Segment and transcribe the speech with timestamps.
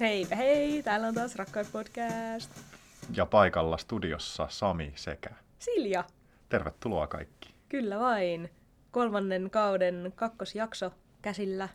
[0.00, 2.50] Hei, hei, täällä on taas Rakkaat podcast.
[3.14, 5.30] Ja paikalla studiossa Sami sekä.
[5.58, 6.04] Silja.
[6.48, 7.54] Tervetuloa kaikki.
[7.68, 8.50] Kyllä vain.
[8.90, 10.92] Kolmannen kauden kakkosjakso
[11.22, 11.68] käsillä.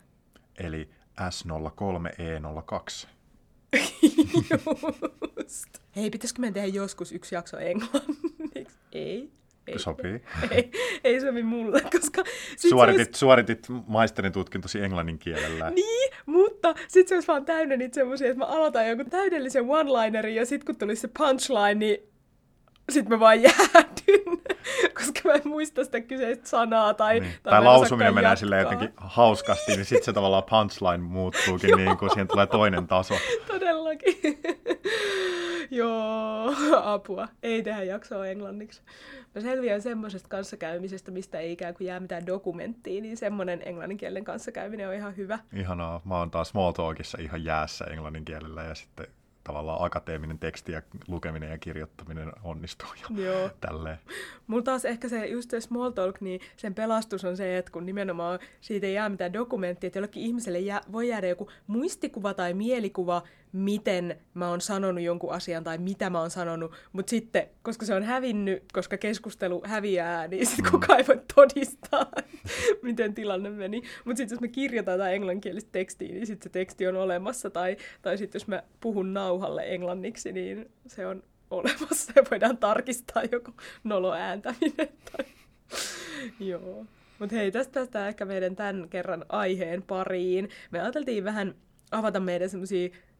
[0.58, 0.90] Eli
[1.20, 3.06] S03E02.
[5.36, 5.78] Just.
[5.96, 8.78] Hei, pitäisikö meidän tehdä joskus yksi jakso englanniksi?
[8.92, 9.30] Ei.
[9.66, 9.78] Ei.
[9.78, 10.22] Sopii.
[10.50, 10.70] Ei,
[11.04, 12.22] ei sovi mulle, koska...
[12.56, 15.70] Suoritit, olisi, suoritit maisterin tutkintosi englannin kielellä.
[15.70, 16.10] niin,
[16.68, 20.46] mutta sit se olisi vaan täynnä niitä semmosia, että mä aloitan joku täydellisen one-linerin ja
[20.46, 21.98] sit kun tulisi se punchline, niin
[22.92, 24.38] sit mä vaan jäädyn,
[24.98, 27.32] koska mä en muista sitä kyseistä sanaa tai, Niin.
[27.42, 28.36] tai, Tai lausuminen menee jatkaa.
[28.36, 33.14] silleen jotenkin hauskasti, niin sitten se tavallaan punchline muuttuukin, niin kuin siihen tulee toinen taso.
[33.52, 34.16] Todellakin.
[35.70, 36.54] Joo,
[36.94, 37.28] apua.
[37.42, 38.82] Ei tehdä jaksoa englanniksi.
[39.34, 44.88] Mä selviän semmoisesta kanssakäymisestä, mistä ei ikään kuin jää mitään dokumenttia, niin semmoinen englanninkielinen kanssakäyminen
[44.88, 45.38] on ihan hyvä.
[45.52, 46.00] Ihanaa.
[46.04, 49.06] Mä oon taas small talkissa ihan jäässä englannin kielellä ja sitten
[49.46, 53.50] tavallaan akateeminen teksti ja lukeminen ja kirjoittaminen onnistuu jo Joo.
[53.60, 53.98] tälleen.
[54.46, 57.86] Mulla taas ehkä se just se small talk, niin sen pelastus on se, että kun
[57.86, 62.54] nimenomaan siitä ei jää mitään dokumenttia, että jollekin ihmiselle jää, voi jäädä joku muistikuva tai
[62.54, 67.86] mielikuva, miten mä oon sanonut jonkun asian tai mitä mä oon sanonut, mutta sitten, koska
[67.86, 72.10] se on hävinnyt, koska keskustelu häviää, niin sitten kukaan ei voi todistaa,
[72.82, 73.82] miten tilanne meni.
[74.04, 77.76] Mutta sitten jos me kirjoitetaan jotain englanninkielistä tekstiä, niin sitten se teksti on olemassa, tai,
[78.02, 83.52] tai sitten jos mä puhun nauhalle englanniksi, niin se on olemassa ja voidaan tarkistaa joku
[83.84, 84.88] nolo ääntäminen.
[85.12, 85.26] Tai...
[86.50, 86.86] Joo.
[87.18, 90.48] Mutta hei, tästä tästä ehkä meidän tämän kerran aiheen pariin.
[90.70, 91.54] Me ajateltiin vähän
[91.90, 92.50] avata meidän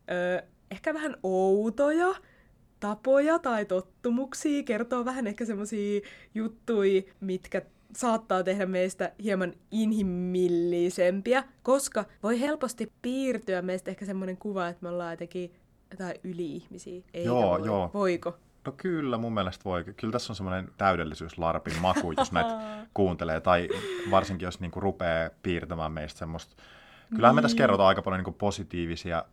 [0.08, 2.14] semmosia ehkä vähän outoja
[2.80, 6.00] tapoja tai tottumuksia, kertoa vähän ehkä semmosia
[6.34, 7.62] juttuja, mitkä
[7.96, 14.88] saattaa tehdä meistä hieman inhimillisempiä, koska voi helposti piirtyä meistä ehkä semmoinen kuva, että me
[14.88, 15.54] ollaan jotenkin
[15.90, 17.02] jotain yli-ihmisiä.
[17.14, 17.66] Eikä Joo, voi.
[17.66, 17.90] joo.
[17.94, 18.36] Voiko?
[18.66, 19.84] No kyllä, mun mielestä voi.
[19.84, 22.58] Kyllä tässä on semmoinen täydellisyyslarpin maku, jos näitä
[22.94, 23.68] kuuntelee, tai
[24.10, 26.56] varsinkin jos niinku rupeaa piirtämään meistä semmoista.
[27.14, 27.62] Kyllähän me tässä Niin.
[27.62, 29.24] kerrotaan aika paljon niinku positiivisia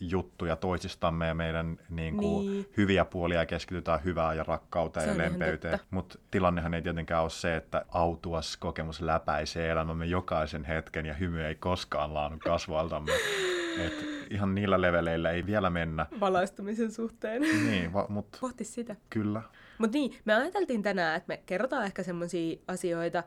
[0.00, 2.68] juttuja toisistamme ja meidän niinku Niin.
[2.76, 5.78] hyviä puolia ja keskitytään hyvään ja rakkauteen ja lempeyteen.
[5.90, 11.44] Mutta tilannehan ei tietenkään ole se, että autuas kokemus läpäisee elämämme jokaisen hetken ja hymy
[11.44, 13.12] ei koskaan laannu kasvoiltamme.
[13.86, 16.06] Et ihan niillä leveleillä ei vielä mennä.
[16.20, 17.42] Valaistumisen suhteen.
[17.42, 18.96] Niin, va- mutta Pohti sitä.
[19.10, 19.42] kyllä.
[19.78, 23.22] Mutta niin, me ajateltiin tänään, että me kerrotaan ehkä semmoisia asioita,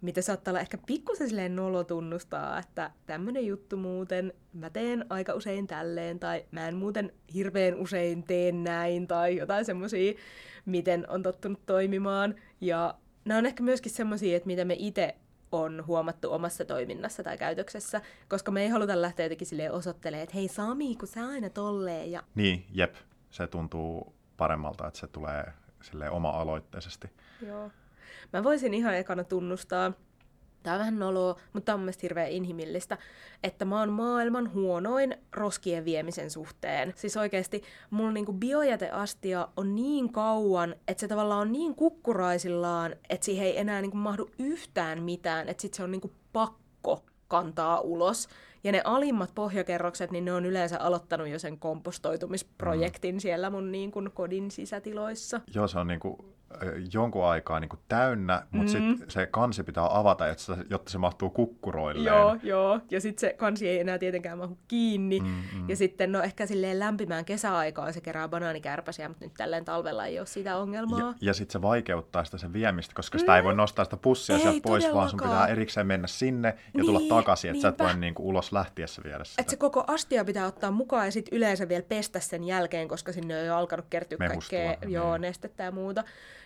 [0.00, 5.34] mitä saattaa olla ehkä pikkusen silleen nolo tunnustaa, että tämmönen juttu muuten, mä teen aika
[5.34, 10.12] usein tälleen, tai mä en muuten hirveän usein tee näin, tai jotain semmoisia,
[10.66, 12.34] miten on tottunut toimimaan.
[12.60, 12.94] Ja
[13.24, 15.16] nämä on ehkä myöskin semmoisia, että mitä me itse
[15.52, 20.34] on huomattu omassa toiminnassa tai käytöksessä, koska me ei haluta lähteä jotenkin silleen osoittelemaan, että
[20.34, 22.94] hei Sami, kun sä aina tolleen, ja Niin, jep.
[23.30, 25.52] Se tuntuu paremmalta, että se tulee
[25.82, 27.10] sille oma-aloitteisesti.
[27.46, 27.70] Joo.
[28.32, 29.92] Mä voisin ihan ekana tunnustaa,
[30.62, 32.98] tää on vähän noloa, mutta tää on mun mielestä hirveän inhimillistä,
[33.42, 36.92] että mä oon maailman huonoin roskien viemisen suhteen.
[36.96, 43.24] Siis oikeesti mulla niinku biojäteastia on niin kauan, että se tavallaan on niin kukkuraisillaan, että
[43.24, 48.28] siihen ei enää niinku mahdu yhtään mitään, että sit se on niinku pakko kantaa ulos.
[48.64, 53.18] Ja ne alimmat pohjakerrokset, niin ne on yleensä aloittanut jo sen kompostoitumisprojektin mm.
[53.18, 55.40] siellä mun niin kuin kodin sisätiloissa.
[55.54, 56.39] Joo, se on niinku, ö,
[56.92, 58.88] jonkun aikaa niinku täynnä, mutta Mm.
[58.88, 62.16] sitten se kansi pitää avata, jotta se, jotta se mahtuu kukkuroilleen.
[62.16, 62.80] Joo, joo.
[62.90, 65.20] Ja sitten se kansi ei enää tietenkään mahu kiinni.
[65.20, 65.68] Mm, mm.
[65.68, 70.18] Ja sitten no ehkä silleen lämpimään kesäaikaan se kerää banaanikärpäsiä, mutta nyt tälleen talvella ei
[70.18, 71.00] ole sitä ongelmaa.
[71.00, 74.36] Ja, ja sitten se vaikeuttaa sitä sen viemistä, koska sitä ei voi nostaa sitä pussia
[74.36, 74.38] Mm.
[74.38, 77.68] Ei sieltä pois, vaan sun pitää erikseen mennä sinne ja tulla Niin, takaisin, että sä
[77.68, 78.00] et voi niinpä.
[78.00, 79.42] niinku ulos lähtiessä viedä sitä.
[79.42, 83.12] Että se koko astia pitää ottaa mukaan ja sitten yleensä vielä pestä sen jälkeen, koska
[83.12, 84.92] sinne on jo alkanut kertyä Mehustua, kaikkea niin.
[84.94, 86.04] joo, nestettä ja muuta.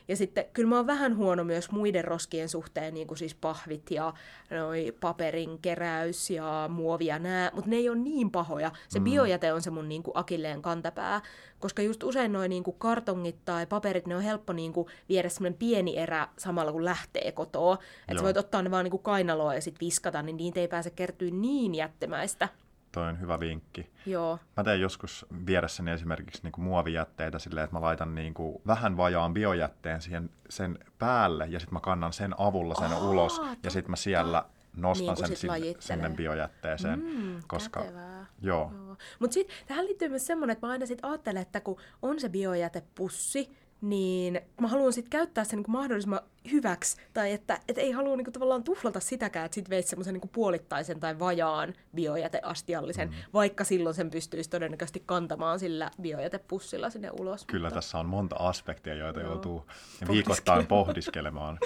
[0.08, 3.90] Ja sitten kyllä mä oon vähän huono myös muiden roskien suhteen, niin kuin siis pahvit
[3.90, 4.14] ja
[4.50, 8.72] noi paperin keräys ja muovi ja nää, mutta ne ei ole niin pahoja.
[8.88, 9.04] Se mm.
[9.04, 11.22] biojäte on se mun niin kuin akilleen kantapää,
[11.58, 15.28] koska just usein noin niin kuin kartongit tai paperit, ne on helppo niin kuin viedä
[15.28, 17.78] semmoinen pieni erä samalla kun lähtee kotoa.
[18.08, 20.68] Että sä voit ottaa ne vaan niin kuin kainaloa ja sitten viskata, niin niitä ei
[20.68, 22.48] pääse kertyä niin jättimäistä.
[22.94, 23.90] Toi on hyvä vinkki.
[24.06, 24.38] Joo.
[24.56, 30.00] Mä teen joskus vieressäni esimerkiksi niinku muovijätteitä silleen, että mä laitan niinku vähän vajaan biojätteen
[30.00, 33.70] siihen sen päälle ja sitten mä kannan sen avulla sen Aa, ulos ja totta.
[33.70, 34.44] sitten mä siellä
[34.76, 38.26] nostan Niin, sen sit sinne, biojätteeseen, Mm, koska kätevää.
[38.42, 38.96] joo, Joo.
[39.18, 42.28] Mutta sitten tähän liittyy myös semmoinen, että mä aina sit ajattelen, että kun on se
[42.28, 46.20] biojätepussi, niin mä haluan sitten käyttää sen niin mahdollisimman
[46.52, 50.14] hyväksi, tai että et ei halua niin kuin, tavallaan tuhlata sitäkään, että sit veisi semmoisen
[50.14, 53.14] niin puolittaisen tai vajaan biojäteastiallisen, mm.
[53.32, 57.44] vaikka silloin sen pystyisi todennäköisesti kantamaan sillä biojätepussilla sinne ulos.
[57.44, 57.74] Kyllä mutta...
[57.74, 59.30] tässä on monta aspektia, joita Joo.
[59.30, 59.66] joutuu
[60.10, 61.58] viikoittain pohdiskelemaan.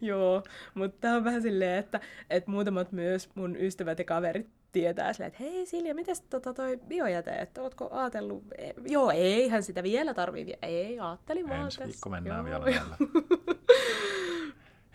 [0.00, 0.42] Joo,
[0.74, 5.28] mutta tämä on vähän silleen, että, että muutamat myös mun ystävät ja kaverit tietää silleen,
[5.28, 10.14] että hei Silja, miten tota toi biojäte, että ootko ajatellut, e, joo, eihän sitä vielä
[10.14, 12.96] tarvii, vie- ei, ajattelin vaan Ensi viikko mennään joo, vielä näillä.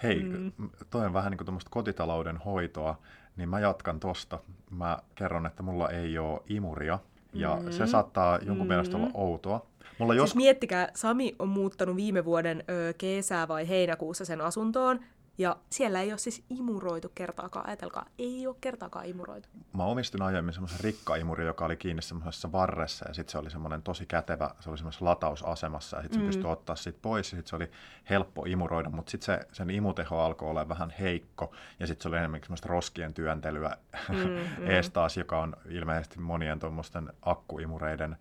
[0.04, 0.52] Hei, mm.
[0.90, 3.02] toi on vähän niin kuin kotitalouden hoitoa,
[3.38, 4.40] niin mä jatkan tosta.
[4.70, 7.00] Mä kerron, että mulla ei ole imuria,
[7.34, 7.72] ja mm.
[7.72, 8.68] se saattaa jonkun mm.
[8.68, 9.66] mielestä olla outoa.
[10.00, 10.30] Mulla jos...
[10.30, 15.00] Siis miettikää, Sami on muuttanut viime vuoden ö, kesää vai heinäkuussa sen asuntoon,
[15.38, 19.50] ja siellä ei ole siis imuroitu kertaakaan, ajatelkaa, ei ole kertaakaan imuroitu.
[19.74, 23.82] Mä omistin aiemmin semmoisen rikkaimuri, joka oli kiinni semmoisessa varressa ja sitten se oli semmoinen
[23.82, 26.26] tosi kätevä, se oli semmoisessa latausasemassa ja sitten mm.
[26.26, 27.72] se pystyi ottaa siitä pois ja sitten se oli
[28.10, 32.18] helppo imuroida, mutta sitten se, sen imuteho alkoi olla vähän heikko ja sitten se oli
[32.18, 33.78] enemmänkin semmoista roskien työntelyä
[34.10, 34.16] mm,
[34.60, 34.68] mm.
[34.68, 38.18] ees taas, joka on ilmeisesti monien tuommoisten akkuimureiden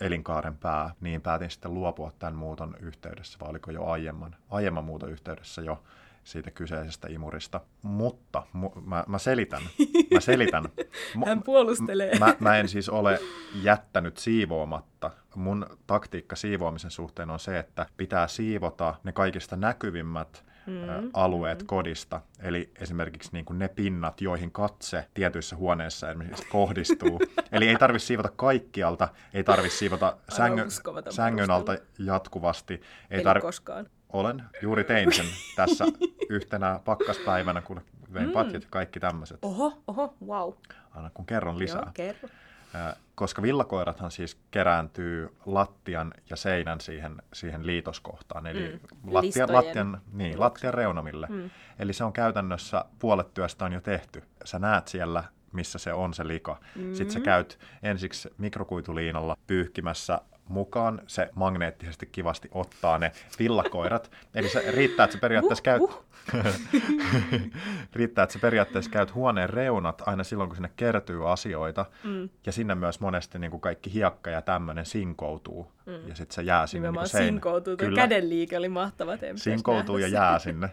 [0.00, 5.10] elinkaaren pää, niin päätin sitten luopua tämän muuton yhteydessä, vai oliko jo aiemman, aiemman muuton
[5.10, 5.82] yhteydessä jo
[6.24, 7.60] siitä kyseisestä imurista.
[7.82, 9.62] Mutta mu- mä, mä selitän.
[10.14, 10.64] Mä selitän.
[11.26, 12.18] Hän puolustelee.
[12.18, 13.20] Mä, mä en siis ole
[13.62, 15.10] jättänyt siivoamatta.
[15.34, 21.66] Mun taktiikka siivoamisen suhteen on se, että pitää siivota ne kaikista näkyvimmät mm, alueet mm.
[21.66, 22.20] kodista.
[22.40, 27.20] Eli esimerkiksi niin kuin ne pinnat, joihin katse tietyissä huoneissa esimerkiksi kohdistuu.
[27.52, 30.66] Eli ei tarvitse siivota kaikkialta, ei tarvitse siivota sängö,
[31.10, 32.80] sängön alta jatkuvasti.
[33.10, 33.40] Ei tarvi...
[33.40, 33.86] koskaan.
[34.12, 35.26] Olen, juuri tein sen
[35.56, 35.84] tässä
[36.28, 37.80] yhtenä pakkaspäivänä, kun
[38.12, 38.32] vein mm.
[38.32, 39.38] patjat ja kaikki tämmöiset.
[39.42, 40.52] Oho, oho, wow.
[40.90, 41.82] Aina kun kerron lisää.
[41.82, 42.28] Joo, kerro.
[43.14, 49.14] Koska villakoirathan siis kerääntyy lattian ja seinän siihen, siihen liitoskohtaan, eli mm.
[49.14, 51.26] lattian, lattian, niin, lattian reunamille.
[51.30, 51.50] Mm.
[51.78, 54.22] Eli se on käytännössä, puolet työstä on jo tehty.
[54.44, 56.60] Sä näet siellä missä se on se lika.
[56.76, 56.94] Mm.
[56.94, 60.20] Sitten sä käyt ensiksi mikrokuituliinalla pyyhkimässä
[60.52, 64.10] mukaan, se magneettisesti kivasti ottaa ne villakoirat.
[64.34, 66.04] Eli se riittää, että sä periaatteessa käyt, uh,
[66.34, 66.44] uh.
[67.96, 71.86] riittää, että sä periaatteessa käyt huoneen reunat aina silloin, kun sinne kertyy asioita.
[72.04, 72.28] Mm.
[72.46, 75.72] Ja sinne myös monesti niin kuin kaikki hiekka ja tämmöinen sinkoutuu.
[75.86, 76.08] Mm.
[76.08, 77.24] Ja sitten se jää sinne Nimenomaan niin sein.
[77.24, 77.76] sinkoutuu.
[77.76, 80.70] Tuo kädenliike oli mahtava Sinkoutuu ja jää sinne.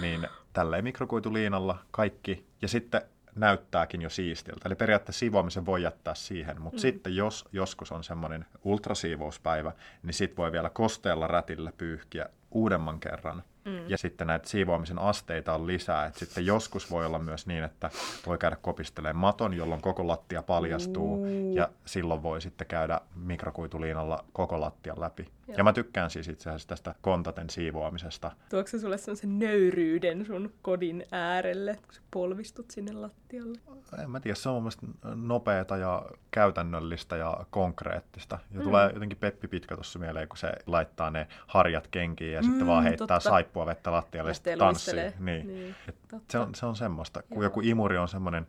[0.00, 2.46] Niin tälleen mikrokuituliinalla kaikki.
[2.62, 3.02] Ja sitten
[3.34, 4.60] näyttääkin jo siistiltä.
[4.64, 6.80] Eli periaatteessa siivoamisen voi jättää siihen, mutta mm.
[6.80, 13.42] sitten jos joskus on semmoinen ultrasiivouspäivä, niin sitten voi vielä kosteella rätillä pyyhkiä uudemman kerran.
[13.64, 13.88] Mm.
[13.88, 16.06] Ja sitten näitä siivoamisen asteita on lisää.
[16.06, 17.90] Et sitten joskus voi olla myös niin, että
[18.26, 21.24] voi käydä kopistelemaan maton, jolloin koko lattia paljastuu.
[21.26, 21.52] Mm.
[21.52, 25.28] Ja silloin voi sitten käydä mikrokuituliinalla koko lattian läpi.
[25.52, 25.58] Joo.
[25.58, 28.30] Ja mä tykkään siis itse asiassa tästä kontaten siivoamisesta.
[28.50, 33.58] Tuokse sulle sen nöyryyden sun kodin äärelle, kun sä polvistut sinne lattialle?
[34.02, 34.72] En mä tiedä, se on mun
[35.14, 38.38] nopeata ja käytännöllistä ja konkreettista.
[38.50, 38.64] Ja mm.
[38.64, 42.66] tulee jotenkin Peppi Pitkä tuossa mieleen, kun se laittaa ne harjat kenkiin ja mm, sitten
[42.66, 43.30] vaan heittää totta.
[43.30, 44.94] saippua vettä lattialle ja sitten tanssii.
[45.18, 45.46] Niin.
[45.46, 45.74] niin
[46.30, 47.42] se, on, se on semmoista, kun Joo.
[47.42, 48.46] joku imuri on semmoinen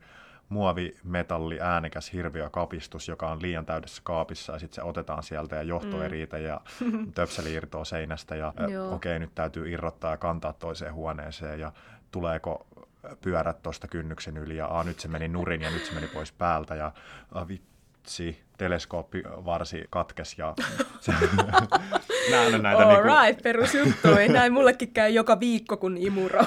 [0.49, 5.97] muovimetalli äänekäs hirviökapistus, joka on liian täydessä kaapissa ja sitten se otetaan sieltä ja johto
[5.97, 6.01] mm.
[6.01, 6.61] eriitä ja
[7.15, 8.77] töpseli irtoaa seinästä ja okei,
[9.11, 11.71] okay, nyt täytyy irrottaa ja kantaa toiseen huoneeseen ja
[12.11, 12.67] tuleeko
[13.21, 16.75] pyörät tuosta kynnyksen yli ja nyt se meni nurin ja nyt se meni pois päältä
[16.75, 16.91] ja
[17.31, 20.53] a, vitsi, teleskooppi varsi katkes ja
[22.31, 22.87] näen näitä.
[22.87, 24.07] All niin right, perusjuttu.
[24.27, 26.45] Näin mullekin käy joka viikko, kun imuroi.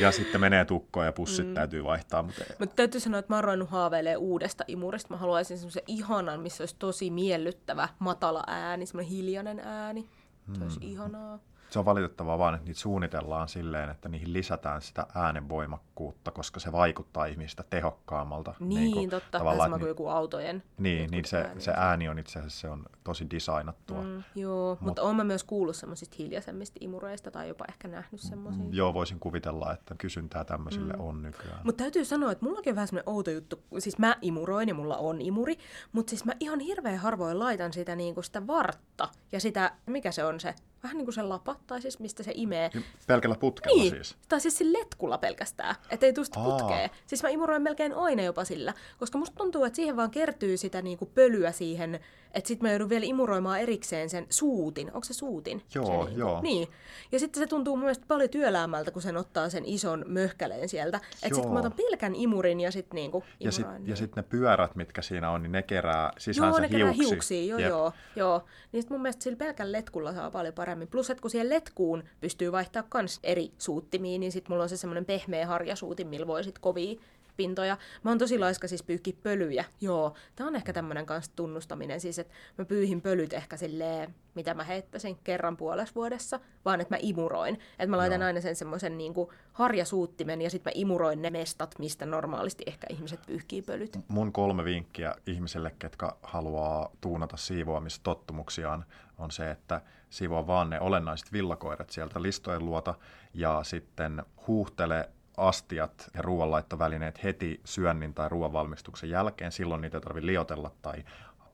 [0.00, 1.54] Ja sitten menee tukkoon ja pussit mm.
[1.54, 2.22] täytyy vaihtaa.
[2.22, 5.14] Mutta Mut täytyy sanoa, että mä oon ruvennut haaveilemaan uudesta imurista.
[5.14, 10.08] Mä haluaisin semmoisen ihanan, missä olisi tosi miellyttävä matala ääni, semmoinen hiljainen ääni.
[10.52, 10.86] Se olisi mm.
[10.86, 11.38] ihanaa.
[11.70, 16.72] Se on valitettavaa vaan, että niitä suunnitellaan silleen, että niihin lisätään sitä äänenvoimakkuutta, koska se
[16.72, 18.54] vaikuttaa ihmistä tehokkaammalta.
[18.60, 19.44] Niin, niin kuin, totta.
[19.44, 20.62] Vähän sama kuin niin, joku autojen.
[20.78, 21.60] Niin, niin se, ääni.
[21.60, 24.02] se ääni on itse asiassa se on tosi designattua.
[24.02, 28.64] Mm, joo, Mut, mutta olen myös kuullut semmoisista hiljaisemmista imureista tai jopa ehkä nähnyt semmoisia.
[28.64, 31.00] Mm, joo, voisin kuvitella, että kysyntää tämmöisille mm.
[31.00, 31.60] on nykyään.
[31.64, 33.62] Mutta täytyy sanoa, että mullakin on vähän semmoinen outo juttu.
[33.78, 35.58] Siis mä imuroin ja mulla on imuri,
[35.92, 40.12] mutta siis mä ihan hirveän harvoin laitan sitä, niin kuin sitä vartta ja sitä, mikä
[40.12, 40.54] se on se
[40.86, 42.70] vähän niin kuin se lapa, tai siis mistä se imee.
[42.74, 43.90] Niin, pelkällä putkella niin.
[43.90, 44.16] siis?
[44.28, 46.88] Tai siis sillä letkulla pelkästään, ettei tule sitä putkea.
[47.06, 50.82] Siis mä imuroin melkein aina jopa sillä, koska musta tuntuu, että siihen vaan kertyy sitä
[50.82, 52.00] niin kuin pölyä siihen,
[52.36, 54.86] Että sitten mä joudun vielä imuroimaan erikseen sen suutin.
[54.86, 55.62] Onko se suutin?
[55.74, 56.42] Joo, se, niin, joo.
[56.42, 56.68] Niin.
[57.12, 60.96] Ja sitten se tuntuu mun mielestä paljon työläämältä, kun sen ottaa sen ison möhkäleen sieltä.
[60.96, 63.96] Että sitten mä otan pelkän imurin ja sitten niinku Ja sitten niin.
[63.96, 67.10] sit ne pyörät, mitkä siinä on, niin ne kerää sisäänsä joo, ne kerää hiuksiin.
[67.10, 67.68] hiuksia, joo, Jep.
[67.68, 68.44] joo, joo.
[68.72, 70.75] Niin sit mun mielestä sillä pelkän letkulla saa paljon paremmin.
[70.86, 74.76] Plus, että kun siihen letkuun pystyy vaihtaa kans eri suuttimiin, niin sit mulla on se
[74.76, 77.00] semmoinen pehmeä harjasuutin, millä voi sit kovia
[77.36, 77.76] pintoja.
[78.02, 79.64] Mä oon tosi laiska siis pyyhkiä pölyjä.
[79.80, 84.54] Joo, tää on ehkä tämmönen kanssa tunnustaminen, siis että mä pyyhin pölyt ehkä silleen, mitä
[84.54, 87.54] mä heittäisin kerran puolessa vuodessa, vaan että mä imuroin.
[87.54, 88.26] Että mä laitan Joo.
[88.26, 93.20] aina sen semmoisen niinku harjasuuttimen ja sitten mä imuroin ne mestat, mistä normaalisti ehkä ihmiset
[93.26, 93.98] pyyhkii pölyt.
[94.08, 98.84] Mun kolme vinkkiä ihmisille, ketkä haluaa tuunata siivoamistottumuksiaan,
[99.18, 99.80] on se, että
[100.16, 102.94] siivoa vaan ne olennaiset villakoirat sieltä listojen luota
[103.34, 109.52] ja sitten huuhtele astiat ja ruoanlaittovälineet heti syönnin tai ruoanvalmistuksen jälkeen.
[109.52, 111.04] Silloin niitä tarvitse liotella tai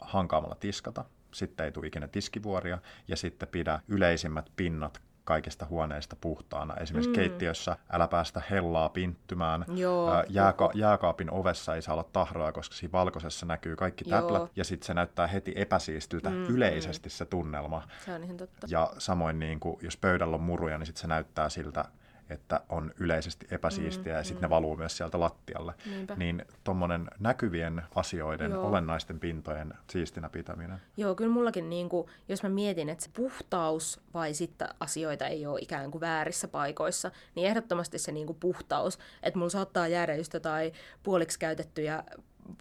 [0.00, 1.04] hankaamalla tiskata.
[1.32, 2.78] Sitten ei tule ikinä tiskivuoria.
[3.08, 6.74] Ja sitten pidä yleisimmät pinnat kaikista huoneista puhtaana.
[6.74, 7.14] Esimerkiksi mm.
[7.14, 9.64] keittiössä älä päästä hellaa pinttymään.
[9.74, 14.42] Joo, Ää, Jääka- jääkaapin ovessa ei saa olla tahroa, koska siinä valkoisessa näkyy kaikki täplät.
[14.56, 17.82] Ja sitten se näyttää heti epäsiistiltä mm, yleisesti se tunnelma.
[18.04, 18.66] Se on ihan totta.
[18.70, 21.84] Ja samoin niin kuin, jos pöydällä on muruja, niin sitten se näyttää siltä,
[22.30, 25.74] että on yleisesti epäsiistiä mm, ja sitten ne valuu myös sieltä lattialle.
[25.86, 26.14] Niinpä.
[26.16, 28.68] Niin tuommoinen näkyvien asioiden, Joo.
[28.68, 30.80] olennaisten pintojen siistinä pitäminen.
[30.96, 35.46] Joo, kyllä mullakin, niin kuin, jos mä mietin, että se puhtaus vai sitten asioita ei
[35.46, 40.16] ole ikään kuin väärissä paikoissa, niin ehdottomasti se niin kuin puhtaus, että mulla saattaa jäädä
[40.16, 42.04] just jotain puoliksi käytettyjä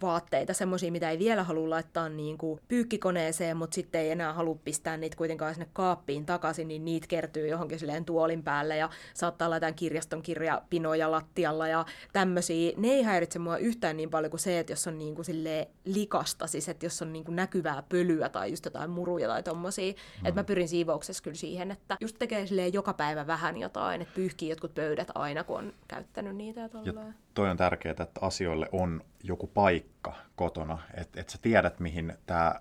[0.02, 4.58] vaatteita, semmoisia, mitä ei vielä halua laittaa niin kuin pyykkikoneeseen, mutta sitten ei enää halua
[4.64, 9.46] pistää niitä kuitenkaan sinne kaappiin takaisin, niin niitä kertyy johonkin silleen tuolin päälle ja saattaa
[9.46, 12.72] olla jotain kirjaston kirjapinoja lattialla ja tämmöisiä.
[12.76, 15.66] Ne ei häiritse mua yhtään niin paljon kuin se, että jos on niin kuin silleen
[15.84, 19.92] likasta, siis että jos on niin kuin näkyvää pölyä tai just jotain muruja tai tommosia.
[19.92, 20.26] Mm.
[20.26, 24.14] Että mä pyrin siivouksessa kyllä siihen, että just tekee silleen joka päivä vähän jotain, että
[24.14, 27.14] pyyhkii jotkut pöydät aina, kun on käyttänyt niitä ja Ja tolleen.
[27.34, 32.54] Toi on tärkeää, että asioille on joku paikka kotona, että et sä tiedät, mihin tämä.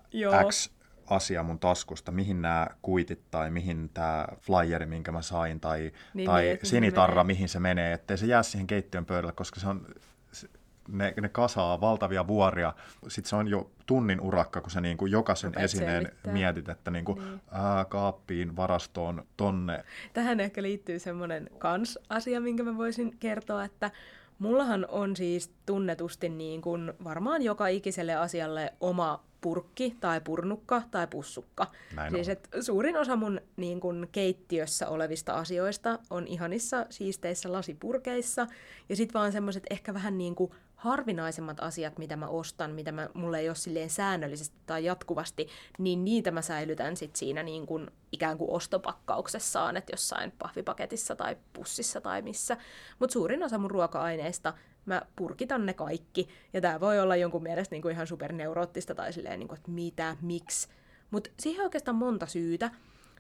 [0.50, 0.70] X
[1.10, 5.94] asia mun taskusta, mihin nämä kuitit tai mihin tämä flyeri, minkä mä sain, tai, Niin,
[6.14, 7.36] niin, tai niin, se sinitarra, menee.
[7.36, 9.86] mihin se menee, ettei se jää siihen keittiön pöydälle, koska se on,
[10.32, 10.50] se-
[10.88, 12.74] ne, ne kasaa valtavia vuoria.
[13.08, 16.34] Sitten se on jo tunnin urakka, kun sä niin kuin jokaisen Rupeat esineen selvittää.
[16.34, 17.42] mietit, että niin kuin, Niin.
[17.52, 19.84] ää, kaappiin, varastoon, tonne.
[20.14, 23.92] Tähän ehkä liittyy semmoinen kans asia, minkä mä voisin kertoa, että
[24.42, 31.08] mullahan on siis tunnetusti niin kuin varmaan joka ikiselle asialle oma purkki tai purnukka tai
[31.08, 31.68] pussukka.
[31.96, 38.48] Näin siis et suurin osa mun niin kuin keittiössä olevista asioista on ihanissa siisteissä lasipurkeissa
[38.90, 43.10] ja sitten vaan semmoiset ehkä vähän niin kuin harvinaisemmat asiat, mitä mä ostan, mitä mä,
[43.14, 45.48] mulle ei ole silleen säännöllisesti tai jatkuvasti,
[45.78, 51.38] niin niitä mä säilytän sit siinä niin kuin ikään kuin ostopakkauksessaan, että jossain pahvipaketissa tai
[51.54, 52.58] pussissa tai missä.
[53.00, 54.54] Mutta suurin osa mun ruoka-aineista
[54.86, 56.30] mä purkitan ne kaikki.
[56.54, 60.18] Ja tää voi olla jonkun mielestä niin ihan superneurottista tai silleen, niin kuin, että mitä,
[60.22, 60.68] miksi.
[61.12, 62.72] Mutta siihen oikeastaan monta syytä.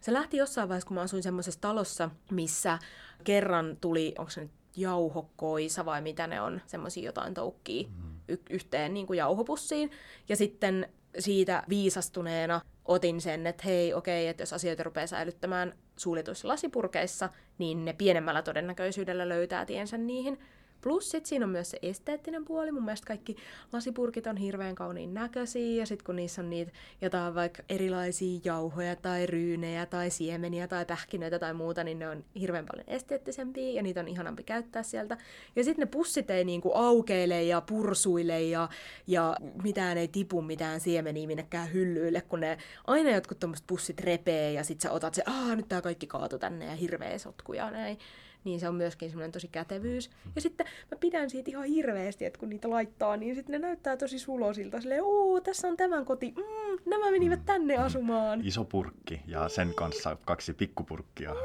[0.01, 2.79] Se lähti jossain vaiheessa, kun mä asuin semmoisessa talossa, missä
[3.23, 7.87] kerran tuli, onko se nyt jauhokoisa vai mitä ne on, semmoisia jotain toukkia
[8.27, 9.91] y- yhteen niin kuin jauhopussiin.
[10.29, 16.47] Ja sitten siitä viisastuneena otin sen, että hei, okei, että jos asioita rupeaa säilyttämään suljetuissa
[16.47, 20.39] lasipurkeissa, niin ne pienemmällä todennäköisyydellä löytää tiensä niihin.
[20.81, 22.71] Plus sit siinä on myös se esteettinen puoli.
[22.71, 23.35] Mun mielestä kaikki
[23.73, 26.71] lasipurkit on hirveän kauniin näköisiä ja sit kun niissä on niitä
[27.01, 32.23] jotain vaikka erilaisia jauhoja tai ryynejä tai siemeniä tai pähkinöitä tai muuta, niin ne on
[32.39, 35.17] hirveän paljon esteettisempiä ja niitä on ihanampi käyttää sieltä.
[35.55, 38.69] Ja sitten ne pussit ei niinku aukeile ja pursuile ja,
[39.07, 42.57] ja mitään ei tipu mitään siemeniä minnekään hyllyille, kun ne
[42.87, 46.39] aina jotkut tommoset pussit repee ja sit sä otat se, aah nyt tää kaikki kaatu
[46.39, 47.97] tänne ja hirveä sotku ja näin
[48.43, 50.09] niin se on myöskin semmoinen tosi kätevyys.
[50.35, 53.97] Ja sitten mä pidän siitä ihan hirveästi, että kun niitä laittaa, niin sitten ne näyttää
[53.97, 54.81] tosi sulosilta.
[54.81, 58.41] Silleen, oo, tässä on tämän koti, mm, nämä menivät tänne asumaan.
[58.45, 61.35] Iso purkki ja sen kanssa kaksi pikkupurkkia.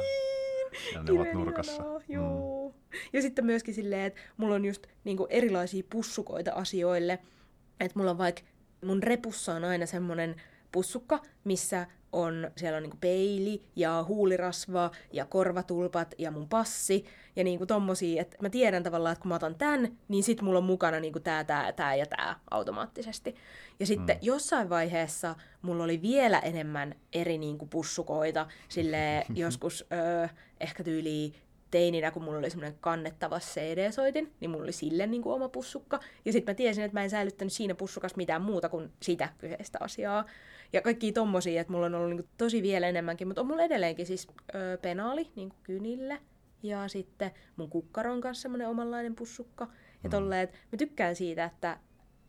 [0.94, 1.82] Ja ne ovat Hirveän nurkassa.
[1.82, 2.14] Mm.
[2.14, 2.74] Joo.
[3.12, 7.18] Ja sitten myöskin silleen, että mulla on just niinku erilaisia pussukoita asioille.
[7.80, 8.42] Että mulla on vaikka,
[8.84, 10.36] mun repussa on aina semmonen
[10.76, 17.04] pussukka, missä on, siellä on niinku peili ja huulirasva ja korvatulpat ja mun passi
[17.36, 20.58] ja niinku tommosia, että mä tiedän tavallaan, että kun mä otan tän, niin sit mulla
[20.58, 23.34] on mukana niinku tää, tää, tää ja tää automaattisesti.
[23.80, 24.20] Ja sitten mm.
[24.22, 30.28] jossain vaiheessa mulla oli vielä enemmän eri niinku pussukoita, sille joskus öö,
[30.60, 31.34] ehkä tyyliin
[31.70, 36.00] teininä, kun mulla oli semmoinen kannettava CD-soitin, niin mulla oli sille niin kuin oma pussukka.
[36.24, 39.78] Ja sitten mä tiesin, että mä en säilyttänyt siinä pussukassa mitään muuta kuin sitä kyseistä
[39.80, 40.24] asiaa.
[40.76, 43.62] Ja kaikki tommosia, että mulla on ollut niin kuin tosi vielä enemmänkin, mutta on mulla
[43.62, 46.18] edelleenkin siis öö, penaali niin kuin kynille.
[46.62, 49.64] Ja sitten mun kukkaron kanssa semmoinen omanlainen pussukka.
[50.02, 50.10] Ja mm.
[50.10, 51.78] tolleen, että mä tykkään siitä, että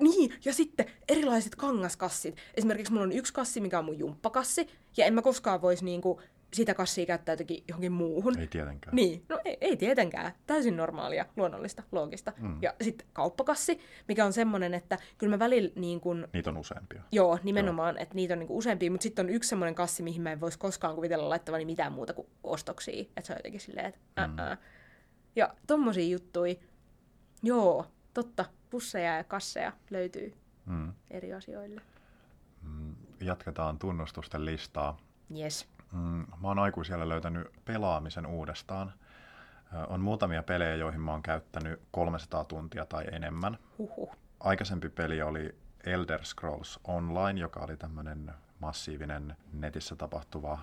[0.01, 2.36] niin, ja sitten erilaiset kangaskassit.
[2.54, 6.22] Esimerkiksi mulla on yksi kassi, mikä on mun jumppakassi, ja en mä koskaan voisi niinku
[6.54, 8.39] sitä kassia käyttää jotenkin johonkin muuhun.
[8.39, 8.96] Ei tietenkään.
[8.96, 10.32] Niin, no ei, ei tietenkään.
[10.48, 12.34] Täysin normaalia, luonnollista, loogista.
[12.38, 12.58] Mm.
[12.62, 16.27] Ja sitten kauppakassi, mikä on semmoinen, että kyllä mä välillä niin kun...
[16.34, 17.04] Niitä on useampia.
[17.12, 18.04] Joo, nimenomaan, joo.
[18.04, 20.60] että niitä on niin useampia, mutta sitten on yksi semmoinen kassi, mihin mä en voisi
[20.60, 23.01] koskaan kuvitella laittavani mitään muuta kuin ostoksia.
[23.01, 24.34] Että se on jotenkin silleen, että mm.
[25.36, 26.56] Ja tommosia juttuja,
[27.44, 30.34] joo, totta, pusseja ja kasseja löytyy
[30.66, 30.94] mm.
[31.12, 31.82] eri asioille.
[32.62, 34.98] Mm, jatketaan tunnustusten listaa.
[35.39, 35.68] Yes.
[35.91, 38.94] Mm, mä oon aikuisella löytänyt pelaamisen uudestaan.
[39.88, 43.58] On muutamia pelejä, joihin mä oon käyttänyt 300 tuntia tai enemmän.
[43.77, 44.15] Huhhuh.
[44.39, 50.60] Aikaisempi peli oli Elder Scrolls Online, joka oli tämmöinen massiivinen netissä tapahtuva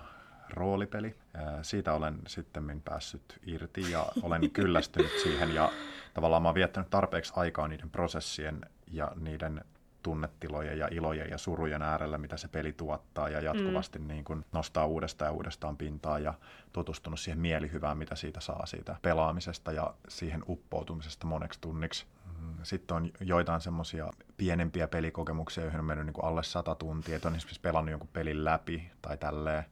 [0.49, 1.15] roolipeli.
[1.61, 5.71] Siitä olen sitten päässyt irti ja olen kyllästynyt siihen ja
[6.13, 9.65] tavallaan mä oon viettänyt tarpeeksi aikaa niiden prosessien ja niiden
[10.05, 14.07] tunnetilojen ja ilojen ja surujen äärellä, mitä se peli tuottaa ja jatkuvasti mm.
[14.07, 16.33] niin kuin nostaa uudestaan ja uudestaan pintaa ja
[16.73, 22.05] tutustunut siihen mielihyvään, mitä siitä saa siitä pelaamisesta ja siihen uppoutumisesta moneksi tunniksi.
[22.39, 27.15] Mm, sitten on joitain semmoisia pienempiä pelikokemuksia, joihin on mennyt niin kuin alle sata tuntia,
[27.15, 29.63] että on esimerkiksi pelannut jonkun pelin läpi tai tälleen.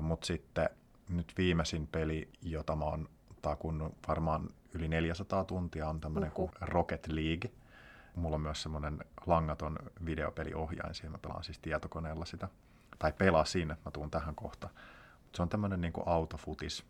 [0.00, 0.68] Mutta sitten
[1.08, 3.08] nyt viimeisin peli, jota mä oon
[3.42, 7.50] takunnut varmaan yli 400 tuntia, on tämmöinen kuin Rocket League.
[8.14, 12.48] Mulla on myös semmoinen langaton videopeliohjain, siihen mä pelaan siis tietokoneella sitä.
[12.98, 14.68] Tai pelasin, että mä tuun tähän kohta.
[15.34, 16.84] Se on tämmöinen niin autofutis.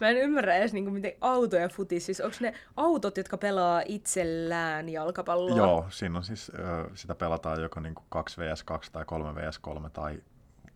[0.00, 3.36] Mä en ymmärrä edes, niin kuin, miten auto ja futis, siis onko ne autot, jotka
[3.36, 5.56] pelaa itsellään jalkapalloa?
[5.56, 6.52] Joo, siinä on siis,
[6.94, 10.22] sitä pelataan joko niin kuin 2 vs 2 tai 3 vs 3 tai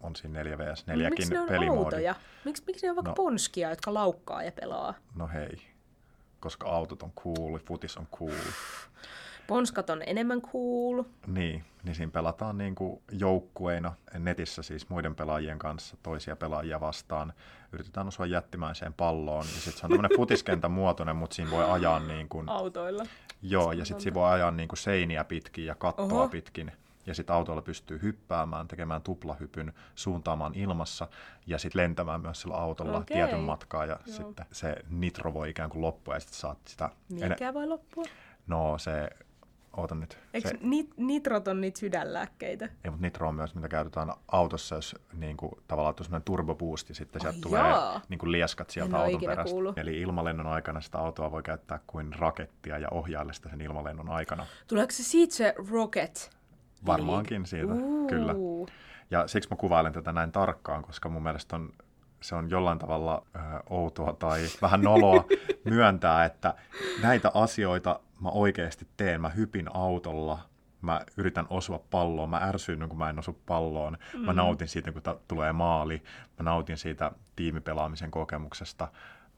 [0.00, 1.84] on siinä 4 vs 4 no, miksi ne on pelimoodi.
[1.84, 2.14] autoja?
[2.44, 4.94] Miksi, miksi ne on vaikka no, ponskia, jotka laukkaa ja pelaa?
[5.14, 5.62] No hei,
[6.40, 8.30] koska autot on cool, futis on cool.
[9.46, 11.02] Ponskat on enemmän cool.
[11.26, 17.32] Niin, niin siinä pelataan niin kuin joukkueina netissä siis muiden pelaajien kanssa toisia pelaajia vastaan.
[17.72, 19.44] Yritetään osua jättimäiseen palloon.
[19.44, 22.48] Ja sitten se on tämmöinen futiskentän muotoinen, mutta siinä voi ajaa niin kuin...
[22.48, 23.06] Autoilla.
[23.42, 26.28] Joo, ja sitten siinä voi ajaa niin kuin seiniä pitkin ja kattoa Oho.
[26.28, 26.72] pitkin
[27.06, 31.08] ja sitten autolla pystyy hyppäämään, tekemään tuplahypyn, suuntaamaan ilmassa
[31.46, 33.16] ja sitten lentämään myös sillä autolla okay.
[33.16, 34.16] tietyn matkaa ja Joo.
[34.16, 36.90] sitten se nitro voi ikään kuin loppua ja sitten saat sitä...
[37.08, 37.54] Mikä en...
[37.54, 38.04] voi loppua?
[38.46, 39.10] No se
[39.76, 40.18] oota nyt.
[40.34, 40.54] Eikö se...
[40.54, 42.64] nit- nitrot on niitä sydänlääkkeitä?
[42.64, 47.20] Ei, mutta nitro on myös, mitä käytetään autossa, jos niin kuin, tavallaan tuollainen turboboosti, sitten
[47.20, 47.62] sieltä tulee
[48.08, 49.50] niin kuin lieskat sieltä en auton perästä.
[49.50, 49.78] Kuullut.
[49.78, 54.46] Eli ilmalennon aikana sitä autoa voi käyttää kuin rakettia ja ohjailla sitä sen ilmalennon aikana.
[54.66, 56.36] Tuleeko se siitä se rocket?
[56.86, 58.08] Varmaankin siitä, uh.
[58.08, 58.34] kyllä.
[59.10, 61.72] Ja siksi mä kuvailen tätä näin tarkkaan, koska mun mielestä on,
[62.20, 63.38] se on jollain tavalla ö,
[63.70, 65.24] outoa tai vähän noloa
[65.64, 66.54] myöntää, että
[67.02, 69.20] näitä asioita mä oikeasti teen.
[69.20, 70.38] Mä hypin autolla,
[70.82, 73.98] mä yritän osua palloon, mä ärsyn, kun mä en osu palloon.
[74.14, 74.20] Mm.
[74.20, 76.02] Mä nautin siitä, kun ta- tulee maali.
[76.38, 78.88] Mä nautin siitä tiimipelaamisen kokemuksesta.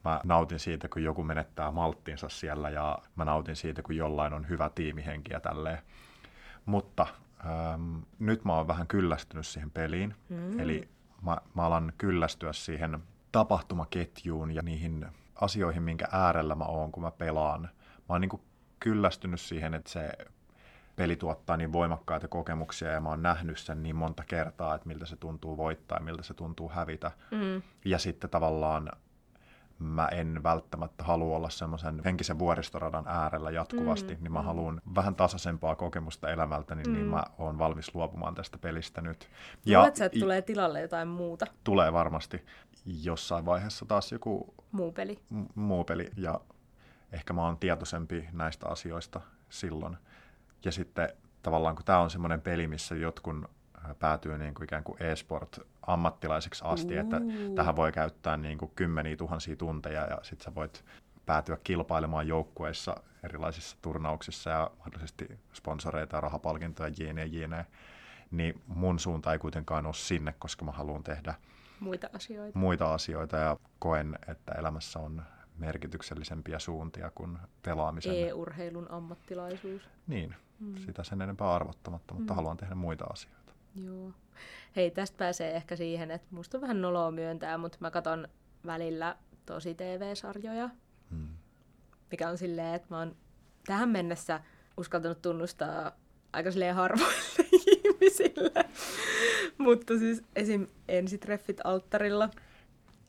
[0.04, 4.48] Mä nautin siitä, kun joku menettää malttinsa siellä ja mä nautin siitä, kun jollain on
[4.48, 5.78] hyvä tiimihenki ja tälleen.
[6.66, 7.06] Mutta
[7.46, 10.14] ähm, nyt mä oon vähän kyllästynyt siihen peliin.
[10.28, 10.60] Mm.
[10.60, 10.88] Eli
[11.22, 12.98] mä, mä alan kyllästyä siihen
[13.32, 15.06] tapahtumaketjuun ja niihin
[15.40, 17.62] asioihin, minkä äärellä mä oon, kun mä pelaan.
[18.08, 18.40] Mä oon niin
[18.80, 20.12] kyllästynyt siihen, että se
[20.96, 25.06] peli tuottaa niin voimakkaita kokemuksia ja mä oon nähnyt sen niin monta kertaa, että miltä
[25.06, 27.10] se tuntuu voittaa ja miltä se tuntuu hävitä.
[27.30, 27.62] Mm.
[27.84, 28.90] Ja sitten tavallaan
[29.78, 35.14] mä en välttämättä halua olla semmoisen henkisen vuoristoradan äärellä jatkuvasti, mm, niin mä haluan vähän
[35.14, 36.94] tasaisempaa kokemusta elämältäni, niin, mm.
[36.94, 39.28] niin mä oon valmis luopumaan tästä pelistä nyt.
[39.64, 41.46] Ja Luulet, että tulee tilalle jotain muuta?
[41.64, 42.44] Tulee varmasti.
[43.02, 45.18] Jossain vaiheessa taas joku muu peli.
[45.30, 46.40] M- muu peli ja
[47.12, 49.96] ehkä mä oon tietoisempi näistä asioista silloin.
[50.64, 51.08] Ja sitten
[51.42, 53.48] tavallaan kun tämä on semmoinen peli, missä jotkun
[53.98, 57.00] päätyy niin kuin ikään kuin e-sport-ammattilaiseksi asti, uh.
[57.00, 57.20] että
[57.54, 60.84] tähän voi käyttää niin kuin kymmeniä tuhansia tunteja ja sitten sä voit
[61.26, 67.66] päätyä kilpailemaan joukkueissa erilaisissa turnauksissa ja mahdollisesti sponsoreita ja rahapalkintoja jne, jne.
[68.30, 71.34] Niin mun suunta ei kuitenkaan ole sinne, koska mä haluan tehdä
[71.80, 72.58] muita asioita.
[72.58, 75.22] muita asioita ja koen, että elämässä on
[75.58, 78.28] merkityksellisempiä suuntia kuin pelaamisen.
[78.28, 79.82] E-urheilun ammattilaisuus.
[80.06, 80.76] Niin, mm.
[80.76, 82.36] sitä sen enempää arvottamatta, mutta mm.
[82.36, 83.52] haluan tehdä muita asioita.
[83.74, 84.12] Joo.
[84.76, 88.28] Hei, tästä pääsee ehkä siihen, että musta on vähän noloa myöntää, mutta mä katson
[88.66, 89.16] välillä
[89.46, 90.70] tosi TV-sarjoja.
[91.10, 91.28] Hmm.
[92.10, 93.16] Mikä on silleen, että mä oon
[93.66, 94.40] tähän mennessä
[94.76, 95.92] uskaltanut tunnustaa
[96.32, 98.64] aika silleen harvoille ihmisille.
[99.58, 100.66] Mutta siis esim.
[100.88, 102.30] ensitreffit alttarilla–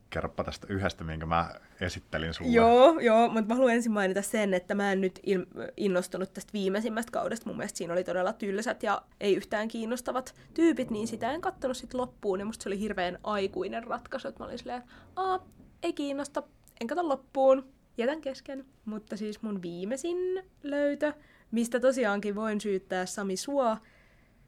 [0.10, 2.52] kerropa tästä yhdestä, minkä mä esittelin sulle.
[2.52, 5.20] Joo, joo mutta mä haluan ensin mainita sen, että mä en nyt
[5.78, 7.46] innostunut tästä viimeisimmästä kaudesta.
[7.50, 11.78] Mun mielestä siinä oli todella tylsät ja ei yhtään kiinnostavat tyypit, niin sitä en kattonut
[11.78, 12.40] sitten loppuun.
[12.40, 15.40] Ja musta se oli hirveän aikuinen ratkaisu, että mä olin silleen, että
[15.84, 16.44] ei kiinnosta,
[16.82, 18.66] en katso loppuun, jätän kesken.
[18.86, 20.18] Mutta siis mun viimeisin
[20.64, 21.14] löytö,
[21.52, 23.78] mistä tosiaankin voin syyttää Sami Sua,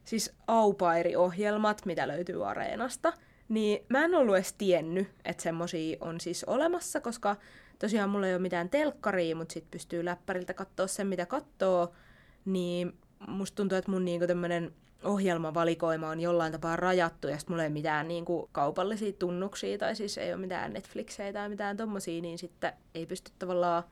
[0.04, 3.12] siis aupairi-ohjelmat, mitä löytyy Areenasta–
[3.48, 7.36] niin mä en ollut edes tiennyt, että semmosia on siis olemassa, koska
[7.78, 11.92] tosiaan mulla ei ole mitään telkkaria, mutta sit pystyy läppäriltä katsoa sen, mitä katsoo.
[12.44, 14.72] Niin musta tuntuu, että mun niinku tämmönen
[15.04, 19.96] ohjelmavalikoima on jollain tapaa rajattu, ja sitten mulla ei ole mitään niinku kaupallisia tunnuksia, tai
[19.96, 23.82] siis ei ole mitään Netflixejä tai mitään tommosia, niin sitten ei pysty tavallaan...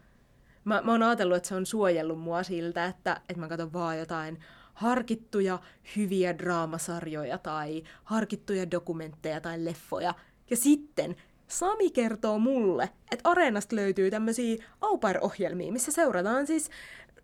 [0.65, 3.99] Mä, mä oon ajatellut, että se on suojellut mua siltä, että, että mä katson vaan
[3.99, 4.39] jotain
[4.81, 5.59] harkittuja
[5.97, 10.15] hyviä draamasarjoja tai harkittuja dokumentteja tai leffoja.
[10.51, 11.17] Ja sitten
[11.49, 16.71] Sami kertoo mulle, että Areenasta löytyy tämmöisiä au ohjelmia missä seurataan siis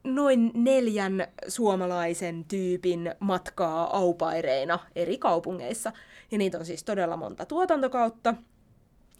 [0.04, 5.92] noin neljän suomalaisen tyypin matkaa aupaireina eri kaupungeissa.
[6.30, 8.34] Ja niitä on siis todella monta tuotantokautta.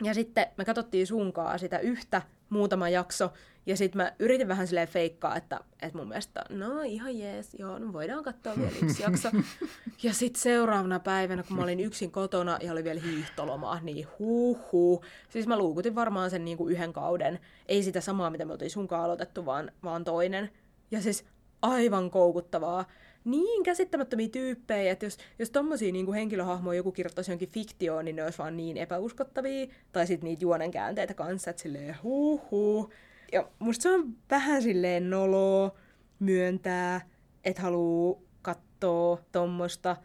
[0.03, 3.33] Ja sitten me katsottiin sunkaa sitä yhtä muutama jakso,
[3.67, 7.79] ja sitten mä yritin vähän silleen feikkaa, että, että mun mielestä, no ihan jees, joo,
[7.79, 9.29] no voidaan katsoa vielä yksi jakso.
[10.03, 15.05] ja sitten seuraavana päivänä, kun mä olin yksin kotona ja oli vielä hiihtolomaa, niin huuhu.
[15.29, 17.39] Siis mä luukutin varmaan sen niinku yhden kauden.
[17.69, 20.51] Ei sitä samaa, mitä me oltiin sunkaan aloitettu, vaan, vaan toinen.
[20.91, 21.25] Ja siis
[21.63, 22.85] aivan koukuttavaa.
[23.25, 28.25] Niin käsittämättömiä tyyppejä, että jos, jos tommosia niin henkilöhahmoja joku kirjoittaisi jonkin fiktioon, niin ne
[28.25, 29.67] olisi vaan niin epäuskottavia.
[29.93, 32.91] Tai sitten niitä juonen käänteitä kanssa, että silleen huuhu.
[33.33, 35.75] Ja musta se on vähän silleen noloa
[36.19, 37.01] myöntää,
[37.45, 39.97] että haluu katsoa tommosta,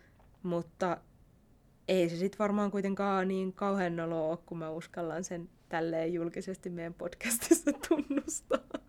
[0.44, 0.98] mutta
[1.88, 6.94] ei se sitten varmaan kuitenkaan niin kauhean noloa kun mä uskallan sen tälleen julkisesti meidän
[6.94, 8.80] podcastissa tunnustaa.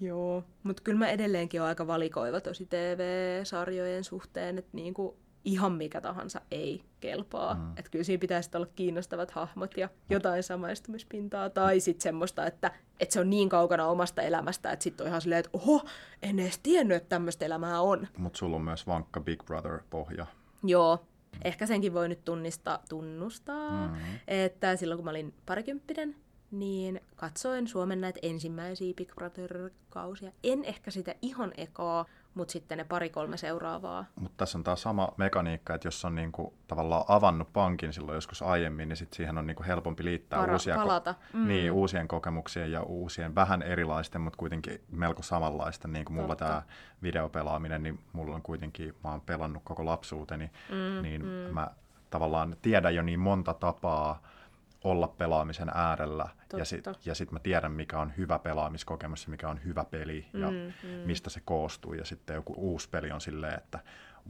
[0.00, 5.16] Joo, mutta kyllä mä edelleenkin olen aika valikoiva tosi TV-sarjojen suhteen, että niinku
[5.46, 7.54] ihan mikä tahansa ei kelpaa.
[7.54, 7.70] Mm.
[7.70, 11.50] Että kyllä siinä pitäisi olla kiinnostavat hahmot ja jotain samaistumispintaa.
[11.50, 15.20] Tai sitten semmoista, että, että se on niin kaukana omasta elämästä, että sitten on ihan
[15.20, 15.84] silleen, että oho,
[16.22, 18.08] en edes tiennyt, että tämmöistä elämää on.
[18.18, 20.26] Mutta sulla on myös vankka Big Brother-pohja.
[20.62, 21.06] Joo,
[21.44, 24.18] ehkä senkin voi nyt tunnistaa, tunnustaa, mm-hmm.
[24.28, 26.16] että silloin kun mä olin parikymppinen,
[26.50, 30.32] niin katsoin Suomen näitä ensimmäisiä Big Brother-kausia.
[30.44, 32.04] En ehkä sitä ihan ekaa,
[32.36, 34.04] mutta sitten ne pari-kolme seuraavaa.
[34.20, 38.42] Mutta tässä on tämä sama mekaniikka, että jos on niinku tavallaan avannut pankin silloin joskus
[38.42, 41.14] aiemmin, niin sit siihen on niinku helpompi liittää Para, uusia, palata.
[41.32, 41.48] Mm.
[41.48, 45.92] niin, uusien kokemuksien ja uusien vähän erilaisten, mutta kuitenkin melko samanlaisten.
[45.92, 46.62] Niin kuin mulla tämä
[47.02, 51.28] videopelaaminen, niin mulla on kuitenkin, mä oon pelannut koko lapsuuteni, mm, niin mm.
[51.28, 51.70] mä
[52.10, 54.22] tavallaan tiedän jo niin monta tapaa,
[54.90, 56.58] olla pelaamisen äärellä Totta.
[56.58, 60.26] ja sitten ja sit mä tiedän, mikä on hyvä pelaamiskokemus ja mikä on hyvä peli
[60.32, 60.88] ja mm, mm.
[60.88, 61.94] mistä se koostuu.
[61.94, 63.78] Ja sitten joku uusi peli on silleen, että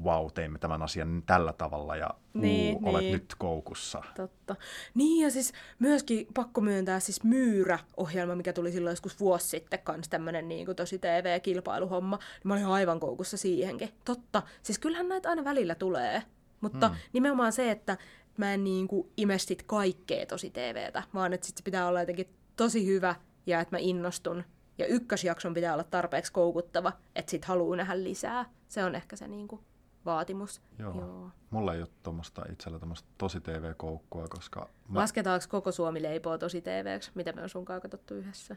[0.05, 3.13] wow, teimme tämän asian tällä tavalla ja niin, uu, olet niin.
[3.13, 4.03] nyt koukussa.
[4.17, 4.57] Totta.
[4.95, 10.09] Niin ja siis myöskin pakko myöntää siis Myyrä-ohjelma, mikä tuli silloin joskus vuosi sitten, kans
[10.09, 12.17] tämmönen niin kuin tosi TV-kilpailuhomma.
[12.17, 13.89] Niin mä olin aivan koukussa siihenkin.
[14.05, 14.43] Totta.
[14.63, 16.23] Siis kyllähän näitä aina välillä tulee.
[16.61, 16.97] Mutta hmm.
[17.13, 17.97] nimenomaan se, että
[18.39, 22.01] mä en niin kuin ime sit kaikkea tosi TVtä, vaan että sit se pitää olla
[22.01, 23.15] jotenkin tosi hyvä
[23.47, 24.45] ja että mä innostun.
[24.79, 28.45] Ja ykkösjakson pitää olla tarpeeksi koukuttava, että sit haluaa nähdä lisää.
[28.69, 29.61] Se on ehkä se niin kuin
[30.05, 30.61] vaatimus.
[30.79, 31.01] Joo.
[31.01, 31.31] Joo.
[31.51, 34.69] Mulla ei ole tuommoista itsellä tuommoista tosi TV-koukkua, koska...
[34.89, 35.01] Mä...
[35.01, 38.57] Lasketaanko koko Suomi leipoo tosi TVksi, mitä me on sunkaan katsottu yhdessä?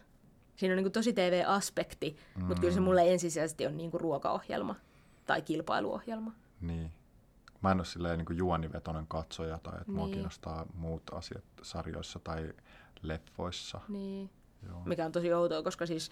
[0.56, 2.46] Siinä on niin kuin tosi TV-aspekti, mm.
[2.46, 4.76] mutta kyllä se mulle ensisijaisesti on niin kuin ruokaohjelma
[5.26, 6.32] tai kilpailuohjelma.
[6.62, 6.92] Niin
[7.62, 9.96] mä en ole silleen niin juonivetoinen katsoja tai että niin.
[9.96, 12.54] mua kiinnostaa muut asiat sarjoissa tai
[13.02, 13.82] leffoissa.
[13.88, 14.30] Niin.
[14.68, 14.82] Joo.
[14.86, 16.12] Mikä on tosi outoa, koska siis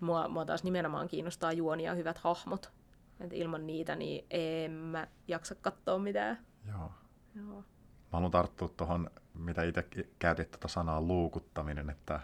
[0.00, 2.72] mua, mua taas nimenomaan kiinnostaa juonia ja hyvät hahmot.
[3.20, 6.46] Et ilman niitä niin en mä jaksa katsoa mitään.
[6.68, 6.90] Joo.
[7.34, 7.56] Joo.
[7.56, 9.84] Mä haluan tarttua tuohon, mitä itse
[10.18, 12.20] käytit tuota sanaa luukuttaminen, että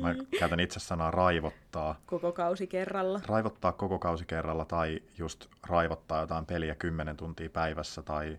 [0.00, 2.00] mä käytän itse sanaa raivottaa.
[2.06, 3.20] Koko kausi kerralla.
[3.26, 8.38] Raivottaa koko kausi kerralla tai just raivottaa jotain peliä 10 tuntia päivässä tai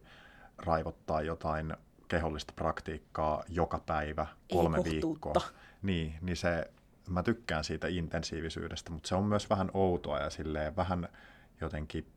[0.57, 1.73] raivottaa jotain
[2.07, 5.33] kehollista praktiikkaa joka päivä kolme Ei viikkoa.
[5.81, 6.71] Niin, niin se,
[7.09, 11.09] mä tykkään siitä intensiivisyydestä, mutta se on myös vähän outoa ja silleen vähän
[11.61, 12.12] jotenkin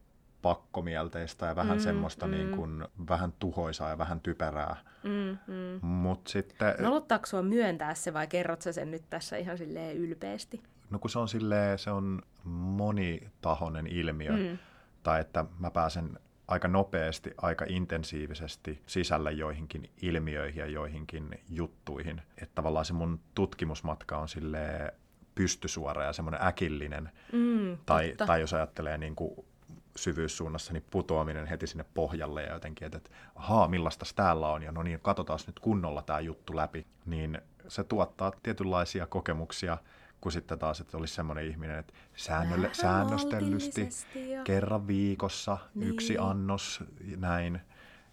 [0.47, 2.31] pakkomielteistä ja vähän mm, semmoista mm.
[2.31, 4.77] Niin kuin, vähän tuhoisaa ja vähän typerää.
[5.03, 5.87] Mm, mm.
[5.87, 6.75] Mut sitten...
[6.79, 10.63] No sua myöntää se vai kerrot sä sen nyt tässä ihan silleen ylpeästi?
[10.91, 14.33] No kun se on silleen, se on monitahoinen ilmiö.
[14.33, 14.59] Mm.
[15.03, 22.23] Tai että mä pääsen aika nopeasti, aika intensiivisesti sisälle joihinkin ilmiöihin ja joihinkin juttuihin.
[22.43, 24.95] Että tavallaan se mun tutkimusmatka on sille
[25.35, 27.11] pystysuora ja semmoinen äkillinen.
[27.33, 29.47] Mm, tai, tai jos ajattelee niin kuin
[29.97, 34.73] syvyyssuunnassa, niin putoaminen heti sinne pohjalle ja jotenkin, että, että ahaa, millaista täällä on, ja
[34.73, 39.79] no niin, katsotaan nyt kunnolla tämä juttu läpi, niin se tuottaa tietynlaisia kokemuksia,
[40.21, 43.89] kun sitten taas, että olisi semmoinen ihminen, että säännölle, säännöstellysti
[44.45, 45.91] kerran viikossa niin.
[45.91, 46.85] yksi annos,
[47.17, 47.61] näin.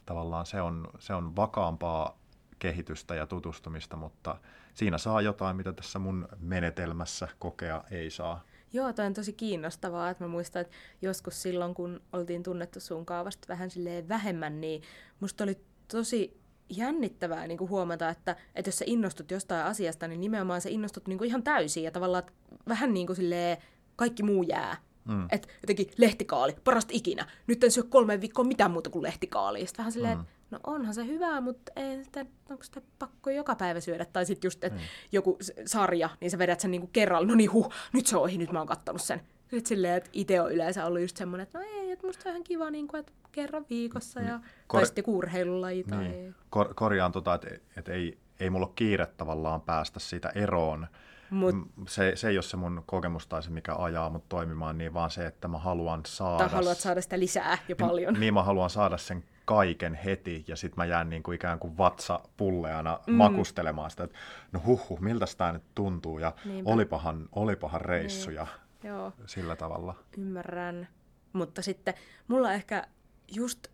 [0.06, 2.18] Tavallaan se on, se on vakaampaa
[2.60, 4.38] kehitystä ja tutustumista, mutta
[4.74, 8.44] siinä saa jotain, mitä tässä mun menetelmässä kokea ei saa.
[8.74, 13.06] Joo, toi on tosi kiinnostavaa, että mä muistan, että joskus silloin, kun oltiin tunnettu sun
[13.06, 14.82] kaavasta vähän silleen vähemmän, niin
[15.20, 15.58] musta oli
[15.88, 20.70] tosi jännittävää niin kuin huomata, että, että jos sä innostut jostain asiasta, niin nimenomaan sä
[20.70, 22.24] innostut niin kuin ihan täysin ja tavallaan
[22.68, 23.58] vähän niin kuin silleen,
[23.96, 24.78] kaikki muu jää.
[25.06, 25.28] Mm.
[25.32, 27.28] Että jotenkin lehtikaali, parasta ikinä.
[27.48, 29.60] Nyt en syö kolme viikkoa mitään muuta kuin lehtikaali.
[29.60, 30.26] Sitten vähän silleen, mm.
[30.54, 34.06] No onhan se hyvää, mutta ei sitä, onko sitä pakko joka päivä syödä.
[34.06, 34.86] Tai sitten just, että mm.
[35.12, 38.38] joku sarja, niin sä vedät sen niinku kerralla, no niin huh, nyt se on ohi,
[38.38, 39.22] nyt mä oon kattonut sen.
[39.42, 42.32] Sitten silleen, että itse on yleensä ollut just semmoinen, että no ei, että musta on
[42.32, 44.44] ihan kiva, niin kuin, että kerran viikossa ja mm.
[44.68, 45.84] Kor- tai sitten urheilulaji.
[45.84, 46.04] Tai...
[46.04, 46.36] Niin.
[46.50, 50.88] Kor- korjaan tota, että, että ei, ei mulla ole kiire tavallaan päästä siitä eroon.
[51.30, 51.56] Mut,
[51.88, 55.12] se, se ei ole se mun kokemus tai se, mikä ajaa mut toimimaan, niin vaan
[55.12, 56.38] se, että mä haluan saada...
[56.38, 58.14] Tai haluat saada sitä lisää jo paljon.
[58.14, 61.60] Niin, niin mä haluan saada sen kaiken heti, ja sitten mä jään niin kuin ikään
[61.60, 63.14] kuin vatsapulleana mm.
[63.14, 64.18] makustelemaan sitä, että
[64.52, 66.34] no huhhuh, miltä tämä nyt tuntuu, ja
[66.66, 68.36] olipahan, olipahan reissu, niin.
[68.36, 68.48] ja
[68.84, 69.14] Joo.
[69.26, 69.96] sillä tavalla.
[70.18, 70.88] Ymmärrän.
[71.34, 71.94] Mutta sitten
[72.28, 72.88] mulla ehkä
[73.36, 73.68] just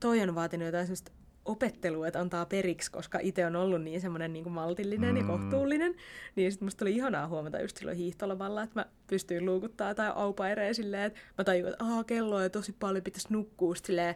[0.00, 1.12] toi on vaatinut jotain sellaista
[1.44, 5.16] opettelua, että antaa periksi, koska itse on ollut niin semmoinen niin kuin maltillinen mm.
[5.16, 5.94] ja kohtuullinen.
[6.36, 10.74] Niin sitten musta oli ihanaa huomata just silloin hiihtolavalla, että mä pystyin luukuttaa tai aupaireja
[10.74, 14.14] silleen, että mä tajuin, että aah, kello on tosi paljon, pitäisi nukkua silleen,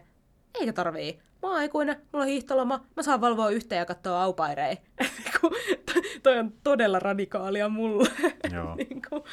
[0.59, 1.19] eikä tarvii.
[1.41, 4.75] Mä oon aikuinen, mulla on hiihtoloma, mä saan valvoa yhteen ja katsoa aupaireja.
[6.23, 8.09] toi on todella radikaalia mulle.
[8.55, 8.75] Joo.
[8.75, 9.23] niin kuin,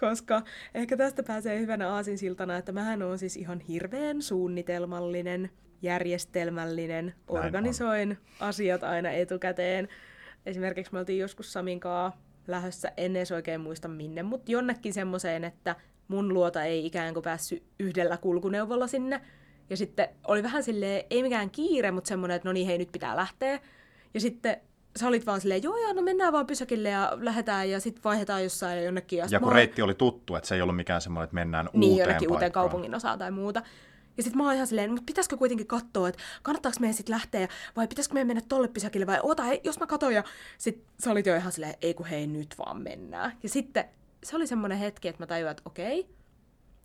[0.00, 0.42] koska
[0.74, 5.50] ehkä tästä pääsee hyvänä aasinsiltana, että mähän on siis ihan hirveän suunnitelmallinen,
[5.82, 8.16] järjestelmällinen, Näin organisoin on.
[8.48, 9.88] asiat aina etukäteen.
[10.46, 15.76] Esimerkiksi me oltiin joskus Saminkaa lähdössä, en edes oikein muista minne, mutta jonnekin semmoiseen, että
[16.08, 19.20] mun luota ei ikään kuin päässyt yhdellä kulkuneuvolla sinne,
[19.70, 22.92] ja sitten oli vähän silleen, ei mikään kiire, mutta semmoinen, että no niin, hei, nyt
[22.92, 23.60] pitää lähteä.
[24.14, 24.56] Ja sitten
[24.96, 28.42] sä olit vaan silleen, joo, joo, no mennään vaan pysäkille ja lähdetään ja sitten vaihdetaan
[28.42, 29.18] jossain jonnekin.
[29.18, 31.90] Ja, ja kun reitti oli tuttu, että se ei ollut mikään semmoinen, että mennään niin,
[31.90, 33.62] uuteen jonnekin uuteen kaupungin osaan tai muuta.
[34.16, 37.48] Ja sitten mä oon ihan silleen, mutta pitäisikö kuitenkin katsoa, että kannattaako meidän sitten lähteä,
[37.76, 40.24] vai pitäisikö meidän mennä tolle pysäkille, vai oota, hei, jos mä katon, ja
[40.58, 43.32] sitten sä olit jo ihan silleen, ei kun hei, nyt vaan mennään.
[43.42, 43.84] Ja sitten
[44.24, 46.08] se oli semmoinen hetki, että mä tajuin, että okei,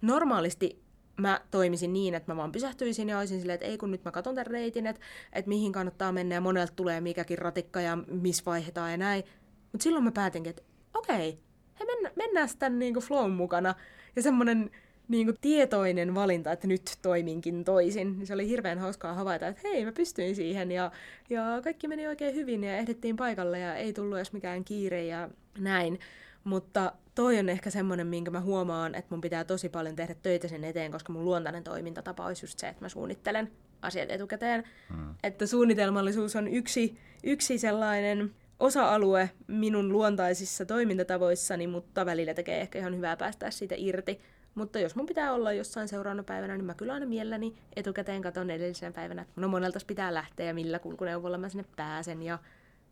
[0.02, 0.83] normaalisti
[1.18, 4.12] mä toimisin niin, että mä vaan pysähtyisin ja olisin silleen, että ei kun nyt mä
[4.12, 5.02] katson tämän reitin, että,
[5.34, 9.24] että mihin kannattaa mennä ja monelta tulee mikäkin ratikka ja missä vaihdetaan ja näin.
[9.72, 11.40] Mutta silloin mä päätinkin, että okei,
[11.80, 13.76] he mennä, mennään sitten niinku flown mukana.
[14.16, 14.72] Ja semmoinen
[15.08, 18.28] niinku tietoinen valinta, että nyt toiminkin toisin.
[18.28, 20.92] Se oli hirveän hauskaa havaita, että hei, mä pystyin siihen ja,
[21.30, 25.30] ja kaikki meni oikein hyvin ja ehdittiin paikalle ja ei tullut edes mikään kiire ja
[25.60, 26.00] näin.
[26.44, 30.48] Mutta toi on ehkä semmoinen, minkä mä huomaan, että mun pitää tosi paljon tehdä töitä
[30.48, 33.52] sen eteen, koska mun luontainen toimintatapa olisi just se, että mä suunnittelen
[33.82, 34.64] asiat etukäteen.
[34.90, 35.16] Hmm.
[35.24, 42.96] Että suunnitelmallisuus on yksi, yksi sellainen osa-alue minun luontaisissa toimintatavoissani, mutta välillä tekee ehkä ihan
[42.96, 44.22] hyvää päästää siitä irti.
[44.56, 48.50] Mutta jos mun pitää olla jossain seuraavana päivänä, niin mä kyllä aina mielelläni etukäteen katon
[48.50, 52.40] edellisenä päivänä, että no monelta pitää lähteä ja millä kulkuneuvolla mä sinne pääsen ja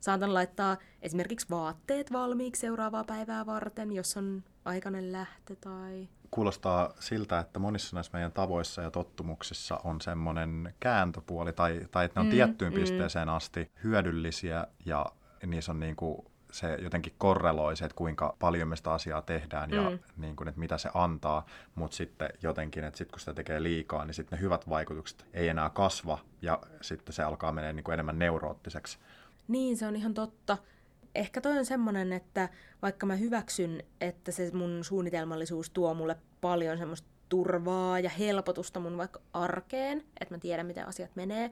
[0.02, 6.08] Saatan laittaa esimerkiksi vaatteet valmiiksi seuraavaa päivää varten, jos on aikainen lähtö tai...
[6.32, 12.20] Kuulostaa siltä, että monissa näissä meidän tavoissa ja tottumuksissa on semmoinen kääntöpuoli, tai, tai että
[12.20, 12.80] ne on mm, tiettyyn mm.
[12.80, 15.06] pisteeseen asti hyödyllisiä, ja
[15.46, 19.70] niissä on niin kuin se jotenkin korreloi se, että kuinka paljon me sitä asiaa tehdään
[19.70, 19.76] mm.
[19.76, 23.64] ja niin kuin, että mitä se antaa, mutta sitten jotenkin, että sitten kun sitä tekee
[23.64, 27.84] liikaa, niin sitten ne hyvät vaikutukset ei enää kasva ja sitten se alkaa mennä niin
[27.84, 29.00] kuin enemmän neuroottiseksi.
[29.48, 30.58] Niin, se on ihan totta.
[31.16, 32.50] Ehkä toi on semmonen, että
[32.82, 38.98] vaikka mä hyväksyn, että se mun suunnitelmallisuus tuo mulle paljon semmoista turvaa ja helpotusta mun
[38.98, 41.52] vaikka arkeen, että mä tiedän, miten asiat menee,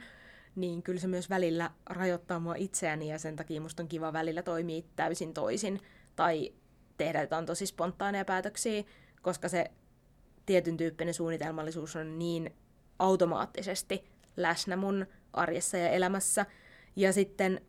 [0.56, 4.42] niin kyllä se myös välillä rajoittaa mua itseäni ja sen takia musta on kiva välillä
[4.42, 5.80] toimia täysin toisin
[6.16, 6.54] tai
[6.98, 8.84] tehdä jotain tosi spontaaneja päätöksiä,
[9.22, 9.72] koska se
[10.46, 12.54] tietyn tyyppinen suunnitelmallisuus on niin
[13.00, 16.46] automaattisesti läsnä mun arjessa ja elämässä.
[16.96, 17.62] Ja sitten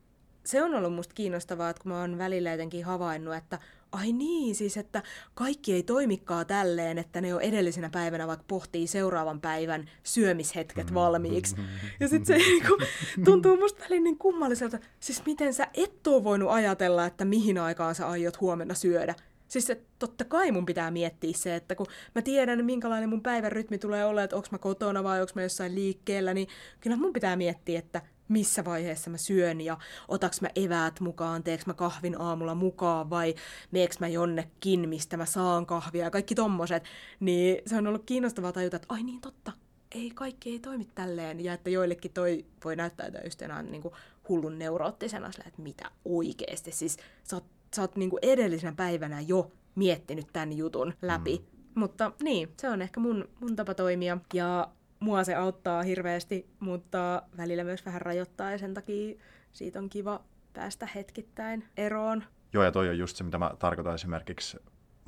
[0.45, 3.59] se on ollut musta kiinnostavaa, että kun mä oon välillä jotenkin havainnut, että
[3.93, 5.03] ai niin, siis että
[5.35, 11.57] kaikki ei toimikaan tälleen, että ne jo edellisenä päivänä vaikka pohtii seuraavan päivän syömishetket valmiiksi.
[12.01, 12.79] Ja sitten se niinku,
[13.25, 17.95] tuntuu musta välin niin kummalliselta, siis miten sä et oo voinut ajatella, että mihin aikaan
[17.95, 19.15] sä aiot huomenna syödä.
[19.49, 23.53] Siis että totta kai mun pitää miettiä se, että kun mä tiedän, minkälainen mun päivän
[23.53, 26.49] rytmi tulee olla, että onko mä kotona vai onko mä jossain liikkeellä, niin
[26.81, 31.67] kyllä mun pitää miettiä, että missä vaiheessa mä syön ja otaks mä eväät mukaan, teeks
[31.67, 33.35] mä kahvin aamulla mukaan vai
[33.71, 36.85] meeks mä jonnekin, mistä mä saan kahvia ja kaikki tommoset.
[37.21, 39.53] Niin se on ollut kiinnostavaa tajuta, että ai niin totta,
[39.95, 43.95] ei kaikki ei toimi tälleen ja että joillekin toi voi näyttäytyä just enää niin kuin
[44.29, 46.73] hullun neuroottisena, että mitä oikeesti.
[46.73, 47.45] Siis sä oot,
[47.77, 51.39] sä oot niin kuin edellisenä päivänä jo miettinyt tämän jutun läpi.
[51.39, 51.81] Mm.
[51.81, 54.19] Mutta niin, se on ehkä mun, mun tapa toimia.
[54.35, 54.69] Ja
[55.01, 59.19] mua se auttaa hirveästi, mutta välillä myös vähän rajoittaa ja sen takia
[59.53, 60.21] siitä on kiva
[60.53, 62.25] päästä hetkittäin eroon.
[62.53, 64.59] Joo, ja toi on just se, mitä mä tarkoitan esimerkiksi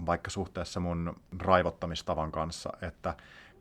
[0.06, 3.14] vaikka suhteessa mun raivottamistavan kanssa, että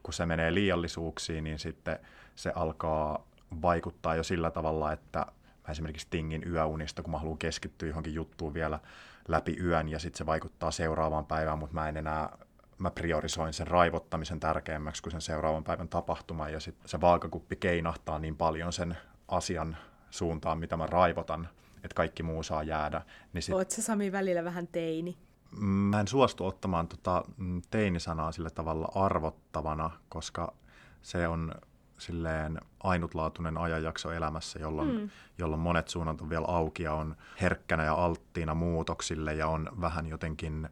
[0.04, 2.00] kun se menee liiallisuuksiin, niin sitten
[2.36, 3.28] se alkaa
[3.62, 5.20] vaikuttaa jo sillä tavalla, että
[5.67, 8.80] mä esimerkiksi tingin yöunista, kun mä haluan keskittyä johonkin juttuun vielä
[9.28, 12.38] läpi yön, ja sitten se vaikuttaa seuraavaan päivään, mutta mä en enää
[12.82, 18.20] mä priorisoin sen raivottamisen tärkeämmäksi kuin sen seuraavan päivän tapahtuma, ja sitten se vaakakuppi keinahtaa
[18.20, 19.78] niin paljon sen asian
[20.10, 21.50] suuntaan, mitä mä raivotan,
[21.84, 23.02] että kaikki muu saa jäädä.
[23.34, 23.56] Niin sit...
[23.56, 25.17] Oot sä Sami välillä vähän teini?
[25.60, 27.24] Mä en suostu ottamaan tota
[27.72, 30.54] teinisanaa sillä tavalla arvottavana, koska
[31.02, 31.56] se on
[31.98, 35.10] silleen ainutlaatuinen ajanjakso elämässä, jolloin, mm.
[35.38, 40.08] jolloin monet suunnat on vielä auki ja on herkkänä ja alttiina muutoksille ja on vähän
[40.08, 40.70] jotenkin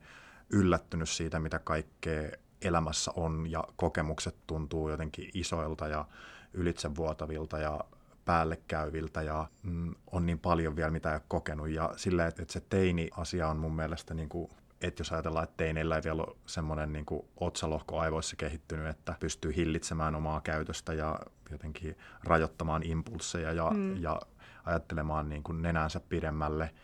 [0.50, 2.32] yllättynyt siitä, mitä kaikkea
[2.62, 6.06] elämässä on ja kokemukset tuntuu jotenkin isoilta ja
[6.54, 7.80] ylitsevuotavilta ja
[8.26, 11.70] päällekäyviltä ja mm, on niin paljon vielä, mitä ei ole kokenut.
[11.70, 15.58] Ja sillä, että, että se teini-asia on mun mielestä, niin kuin, että jos ajatellaan, että
[15.58, 20.94] teineillä ei vielä ole semmoinen niin kuin otsalohko aivoissa kehittynyt, että pystyy hillitsemään omaa käytöstä
[20.94, 21.20] ja
[21.52, 24.02] jotenkin rajoittamaan impulsseja ja, mm.
[24.02, 24.20] ja
[24.66, 26.70] ajattelemaan niin kuin nenänsä pidemmälle–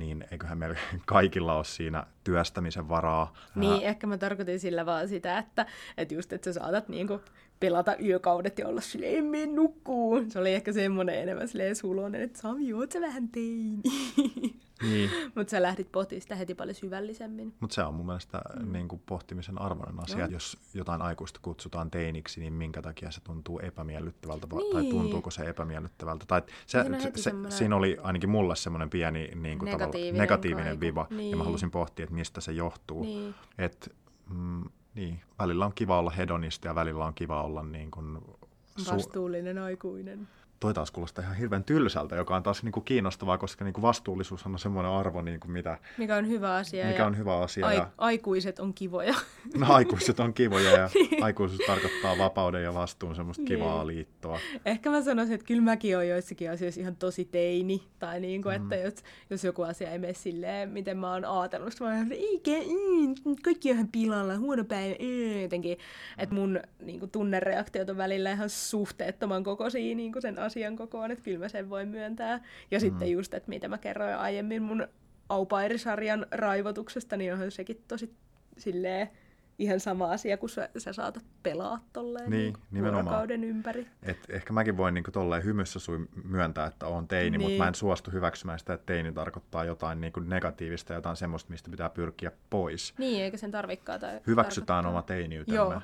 [0.00, 3.34] niin eiköhän meillä kaikilla ole siinä työstämisen varaa.
[3.54, 7.20] Niin, ehkä mä tarkoitin sillä vaan sitä, että, että just, että sä saatat niinku
[7.60, 10.30] pelata yökaudet ja olla silleen, en mene nukkuun.
[10.30, 13.82] Se oli ehkä semmoinen enemmän silleen sulonen, että Sami, oot sä vähän teini.
[14.82, 15.10] Niin.
[15.36, 17.54] Mutta sä lähdit pohtimaan sitä heti paljon syvällisemmin.
[17.60, 18.72] Mutta se on mun mielestä mm.
[18.72, 20.18] niin kuin pohtimisen arvoinen asia.
[20.18, 20.28] Joo.
[20.28, 24.72] Jos jotain aikuista kutsutaan teiniksi, niin minkä takia se tuntuu epämiellyttävältä niin.
[24.72, 26.26] tai tuntuuko se epämiellyttävältä.
[26.26, 31.06] Tai se, se, se, siinä oli ainakin mulle semmoinen pieni niin kuin negatiivinen, negatiivinen viva,
[31.10, 31.30] niin.
[31.30, 31.44] ja mä niin.
[31.44, 33.02] halusin pohtia, että mistä se johtuu.
[33.02, 33.34] Niin.
[33.58, 33.94] Et,
[34.30, 34.64] mm,
[34.94, 38.18] niin, välillä on kiva olla hedonisti ja välillä on kiva olla niin kuin
[38.80, 40.28] su- vastuullinen aikuinen
[40.60, 43.82] toi taas kuulostaa ihan hirveän tylsältä, joka on taas niin kuin kiinnostavaa, koska niin kuin
[43.82, 45.78] vastuullisuus on semmoinen arvo, niin kuin mitä...
[45.98, 46.86] Mikä on hyvä asia.
[46.86, 47.66] Mikä on hyvä asia.
[47.66, 47.88] Ai- ja...
[47.98, 49.14] Aikuiset on kivoja.
[49.58, 51.24] No aikuiset on kivoja ja niin.
[51.24, 53.58] aikuisuus tarkoittaa vapauden ja vastuun semmoista niin.
[53.58, 54.38] kivaa liittoa.
[54.64, 57.82] Ehkä mä sanoisin, että kyllä mäkin olen joissakin asioissa ihan tosi teini.
[57.98, 58.62] Tai niin kuin, mm.
[58.62, 58.94] että jos,
[59.30, 63.70] jos joku asia ei mene silleen, miten mä oon ajatellut, mä oon eikä, mm, kaikki
[63.70, 65.78] on ihan pilalla, huono päivä, mm, jotenkin.
[65.78, 66.22] Mm.
[66.22, 71.10] Että mun niin kuin, tunnereaktiot on välillä ihan suhteettoman kokoisia niin kuin sen asian kokoon,
[71.10, 72.44] että kyllä mä sen voin myöntää.
[72.70, 72.80] Ja mm.
[72.80, 74.88] sitten just, että mitä mä kerroin aiemmin mun
[75.28, 78.14] Aupairisarjan raivotuksesta, niin onhan sekin tosi
[78.58, 79.10] silleen
[79.60, 83.86] ihan sama asia, kun sä, sä saatat pelaa tolleen niin, niin vuorokauden ympäri.
[84.02, 87.50] Et ehkä mäkin voin niin tolleen hymyssä sui myöntää, että on teini, niin.
[87.50, 91.70] mutta mä en suostu hyväksymään sitä, että teini tarkoittaa jotain niin negatiivista, jotain semmoista, mistä
[91.70, 92.94] pitää pyrkiä pois.
[92.98, 94.00] Niin, eikä sen tarvikaan.
[94.00, 94.90] Tai Hyväksytään tarkoittaa.
[94.90, 95.56] oma teiniytemme.
[95.56, 95.82] Joo.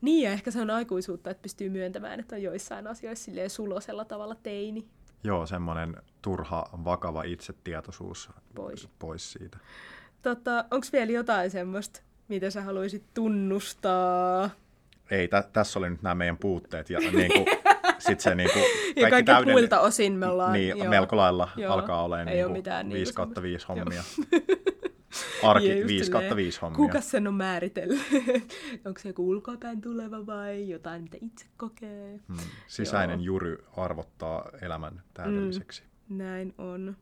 [0.00, 4.04] Niin, ja ehkä se on aikuisuutta, että pystyy myöntämään, että on joissain asioissa silleen sulosella
[4.04, 4.88] tavalla teini.
[5.24, 9.58] Joo, semmoinen turha, vakava itsetietoisuus pois, pois siitä.
[10.22, 14.50] Tota, Onko vielä jotain semmoista, mitä sä haluaisit tunnustaa?
[15.10, 16.90] Ei, tä, tässä oli nyt nämä meidän puutteet.
[16.90, 17.46] Ja niin kuin,
[18.08, 20.52] sit se niin kuin, kaikki, ja kaikki täyden, muilta osin me ollaan...
[20.52, 24.02] Niin, joo, melko lailla joo, alkaa olemaan niin kuin, mitään 5 kautta 5 hommia.
[25.42, 26.76] Arki 5 kautta 5 hommia.
[26.76, 28.00] Kuka sen on määritellyt?
[28.86, 32.20] Onko se joku ulkoapäin tuleva vai jotain, mitä itse kokee?
[32.28, 32.38] Hmm.
[32.66, 33.34] Sisäinen Joo.
[33.34, 35.82] jury arvottaa elämän täydelliseksi.
[36.08, 36.96] Mm, näin on.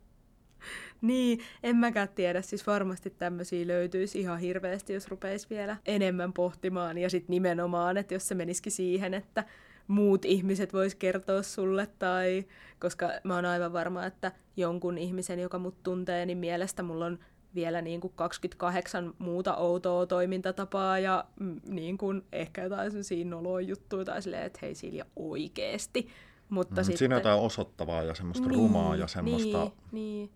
[1.00, 2.42] Niin, en mäkään tiedä.
[2.42, 6.98] Siis varmasti tämmöisiä löytyisi ihan hirveästi, jos rupeisi vielä enemmän pohtimaan.
[6.98, 9.44] Ja sitten nimenomaan, että jos se menisikin siihen, että
[9.88, 12.44] muut ihmiset vois kertoa sulle, tai
[12.80, 17.18] koska mä oon aivan varma, että jonkun ihmisen, joka mut tuntee, niin mielestä mulla on
[17.54, 23.60] vielä niin kuin 28 muuta outoa toimintatapaa ja mm, niin kuin ehkä jotain sellaisia noloa
[23.60, 26.08] juttuja tai silleen, että hei Silja oikeesti.
[26.48, 26.98] Mutta mm, sitten...
[26.98, 29.58] Siinä on jotain osoittavaa ja semmoista niin, rumaa ja semmoista...
[29.58, 30.30] Niin, niin.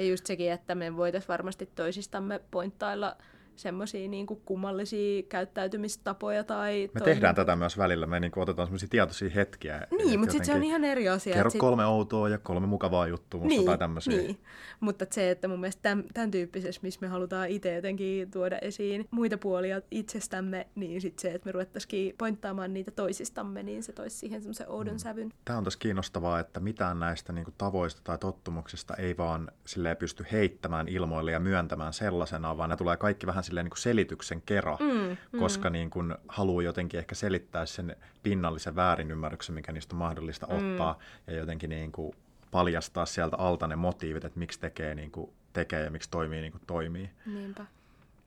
[0.00, 3.16] Ja just sekin, että me voitaisiin varmasti toisistamme pointtailla
[3.60, 6.44] semmoisia niin kummallisia käyttäytymistapoja.
[6.44, 7.14] Tai me toinen...
[7.14, 9.86] tehdään tätä myös välillä, me niin kuin otetaan semmoisia tietoisia hetkiä.
[9.90, 11.34] Niin, mutta sitten se on ihan eri asia.
[11.34, 11.60] Kerro sit...
[11.60, 14.16] kolme outoa ja kolme mukavaa juttua niin, tai tämmöisiä.
[14.16, 14.40] Niin,
[14.80, 19.08] mutta se, että mun mielestä tämän, tämän tyyppisessä, missä me halutaan itse jotenkin tuoda esiin
[19.10, 24.16] muita puolia itsestämme, niin sitten se, että me ruvettaisiin pointtaamaan niitä toisistamme, niin se toisi
[24.16, 24.98] siihen semmoisen oudon mm.
[24.98, 25.32] sävyn.
[25.44, 29.96] Tämä on tässä kiinnostavaa, että mitään näistä niin kuin, tavoista tai tottumuksista ei vaan silleen
[29.96, 34.42] pysty heittämään ilmoille ja myöntämään sellaisena, vaan ne tulee kaikki vähän silleen niin kuin selityksen
[34.42, 35.38] kera, mm, mm.
[35.38, 40.56] koska niin kuin haluaa jotenkin ehkä selittää sen pinnallisen väärinymmärryksen, mikä niistä on mahdollista mm.
[40.56, 42.14] ottaa, ja jotenkin niin kuin
[42.50, 46.52] paljastaa sieltä alta ne motiivit, että miksi tekee niin kuin tekee ja miksi toimii niin
[46.52, 47.10] kuin toimii.
[47.26, 47.66] Niinpä,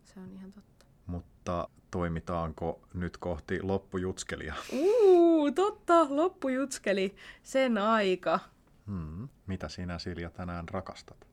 [0.04, 0.86] se on ihan totta.
[1.08, 4.54] Mutta toimitaanko nyt kohti loppujutselia?
[4.72, 8.40] Uuu, totta, loppujutskeli, sen aika.
[8.88, 9.28] Hmm.
[9.48, 11.28] Mitä sinä Silja tänään rakastat?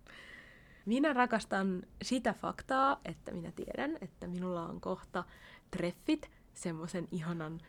[0.87, 5.25] Minä rakastan sitä faktaa, että minä tiedän, että minulla on kohta
[5.71, 7.61] treffit semmoisen ihanan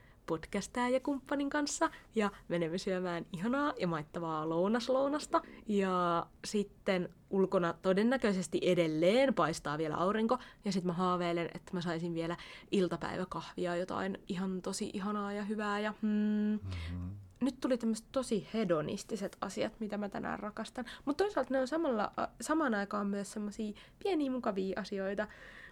[1.04, 5.42] kumppanin kanssa ja menemme syömään ihanaa ja maittavaa lounaslounasta.
[5.68, 12.14] Ja sitten ulkona todennäköisesti edelleen paistaa vielä aurinko ja sitten mä haaveilen, että mä saisin
[12.14, 12.38] vielä
[12.72, 17.12] iltapäiväkahvia, jotain ihan tosi ihanaa ja hyvää ja hmm, mm-hmm
[17.42, 20.86] nyt tuli tämmöiset tosi hedonistiset asiat, mitä mä tänään rakastan.
[21.06, 22.12] Mutta toisaalta ne on samalla,
[22.42, 23.74] samaan aikaan myös semmoisia
[24.04, 25.28] pieniä mukavia asioita.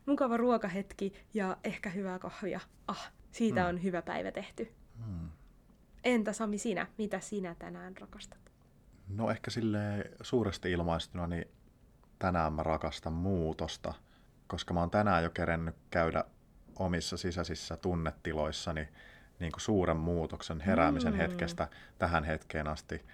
[0.05, 2.59] Mukava ruokahetki ja ehkä hyvää kahvia.
[2.87, 3.69] Ah, siitä mm.
[3.69, 4.71] on hyvä päivä tehty.
[5.07, 5.29] Mm.
[6.03, 6.87] Entä Sami sinä?
[6.97, 8.51] Mitä sinä tänään rakastat?
[9.07, 11.45] No ehkä sille suuresti ilmaistuna, niin
[12.19, 13.93] tänään mä rakastan muutosta,
[14.47, 16.23] koska mä oon tänään jo kerennyt käydä
[16.79, 18.87] omissa sisäisissä tunnetiloissani
[19.39, 21.17] niin kuin suuren muutoksen heräämisen mm.
[21.17, 21.67] hetkestä
[21.99, 23.05] tähän hetkeen asti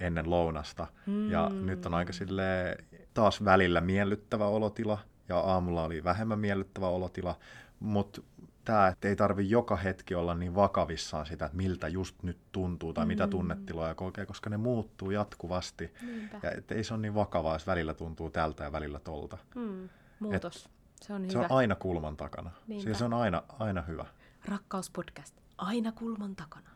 [0.00, 0.86] ennen lounasta.
[1.06, 1.30] Mm.
[1.30, 2.76] Ja nyt on aika sille
[3.14, 4.98] taas välillä miellyttävä olotila
[5.28, 7.38] ja aamulla oli vähemmän miellyttävä olotila,
[7.80, 8.22] mutta
[8.64, 12.92] tämä, että ei tarvi joka hetki olla niin vakavissaan sitä, että miltä just nyt tuntuu
[12.92, 13.08] tai mm.
[13.08, 15.94] mitä tunnetiloja kokee, koska ne muuttuu jatkuvasti.
[16.06, 16.40] Niinpä.
[16.42, 19.38] Ja et ei se ole niin vakavaa, jos välillä tuntuu tältä ja välillä tolta.
[19.54, 19.88] Mm.
[20.20, 20.64] Muutos.
[20.66, 21.32] Et se on hyvä.
[21.32, 22.50] Se on aina kulman takana.
[22.66, 22.94] Niinpä.
[22.94, 24.06] Se on aina, aina hyvä.
[24.44, 26.70] Rakkauspodcast aina kulman takana.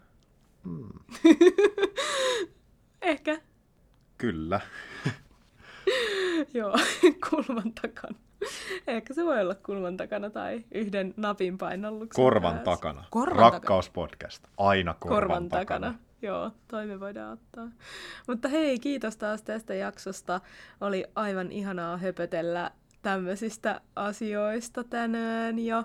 [0.64, 0.89] Hmm.
[3.03, 3.41] Ehkä.
[4.18, 4.61] Kyllä.
[6.55, 6.74] Joo,
[7.30, 8.18] kulman takana.
[8.87, 12.64] Ehkä se voi olla kulman takana tai yhden napin painalluksen Korvan päässä.
[12.64, 13.05] takana.
[13.11, 14.45] Korvan Rakkauspodcast.
[14.57, 15.87] Aina korvan, korvan takana.
[15.87, 16.07] takana.
[16.22, 17.68] Joo, toimi voidaan ottaa.
[18.28, 20.41] Mutta hei, kiitos taas tästä jaksosta.
[20.80, 22.70] Oli aivan ihanaa höpötellä
[23.03, 25.84] tämmöisistä asioista tänään ja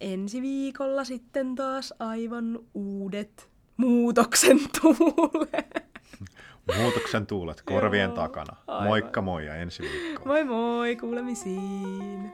[0.00, 5.88] ensi viikolla sitten taas aivan uudet muutoksen tuulet.
[6.76, 8.56] Muutoksen tuulet korvien Joo, takana.
[8.66, 8.86] Aivan.
[8.86, 10.28] Moikka moi ja ensi viikkoon.
[10.28, 12.32] Moi moi, kuulemisiin.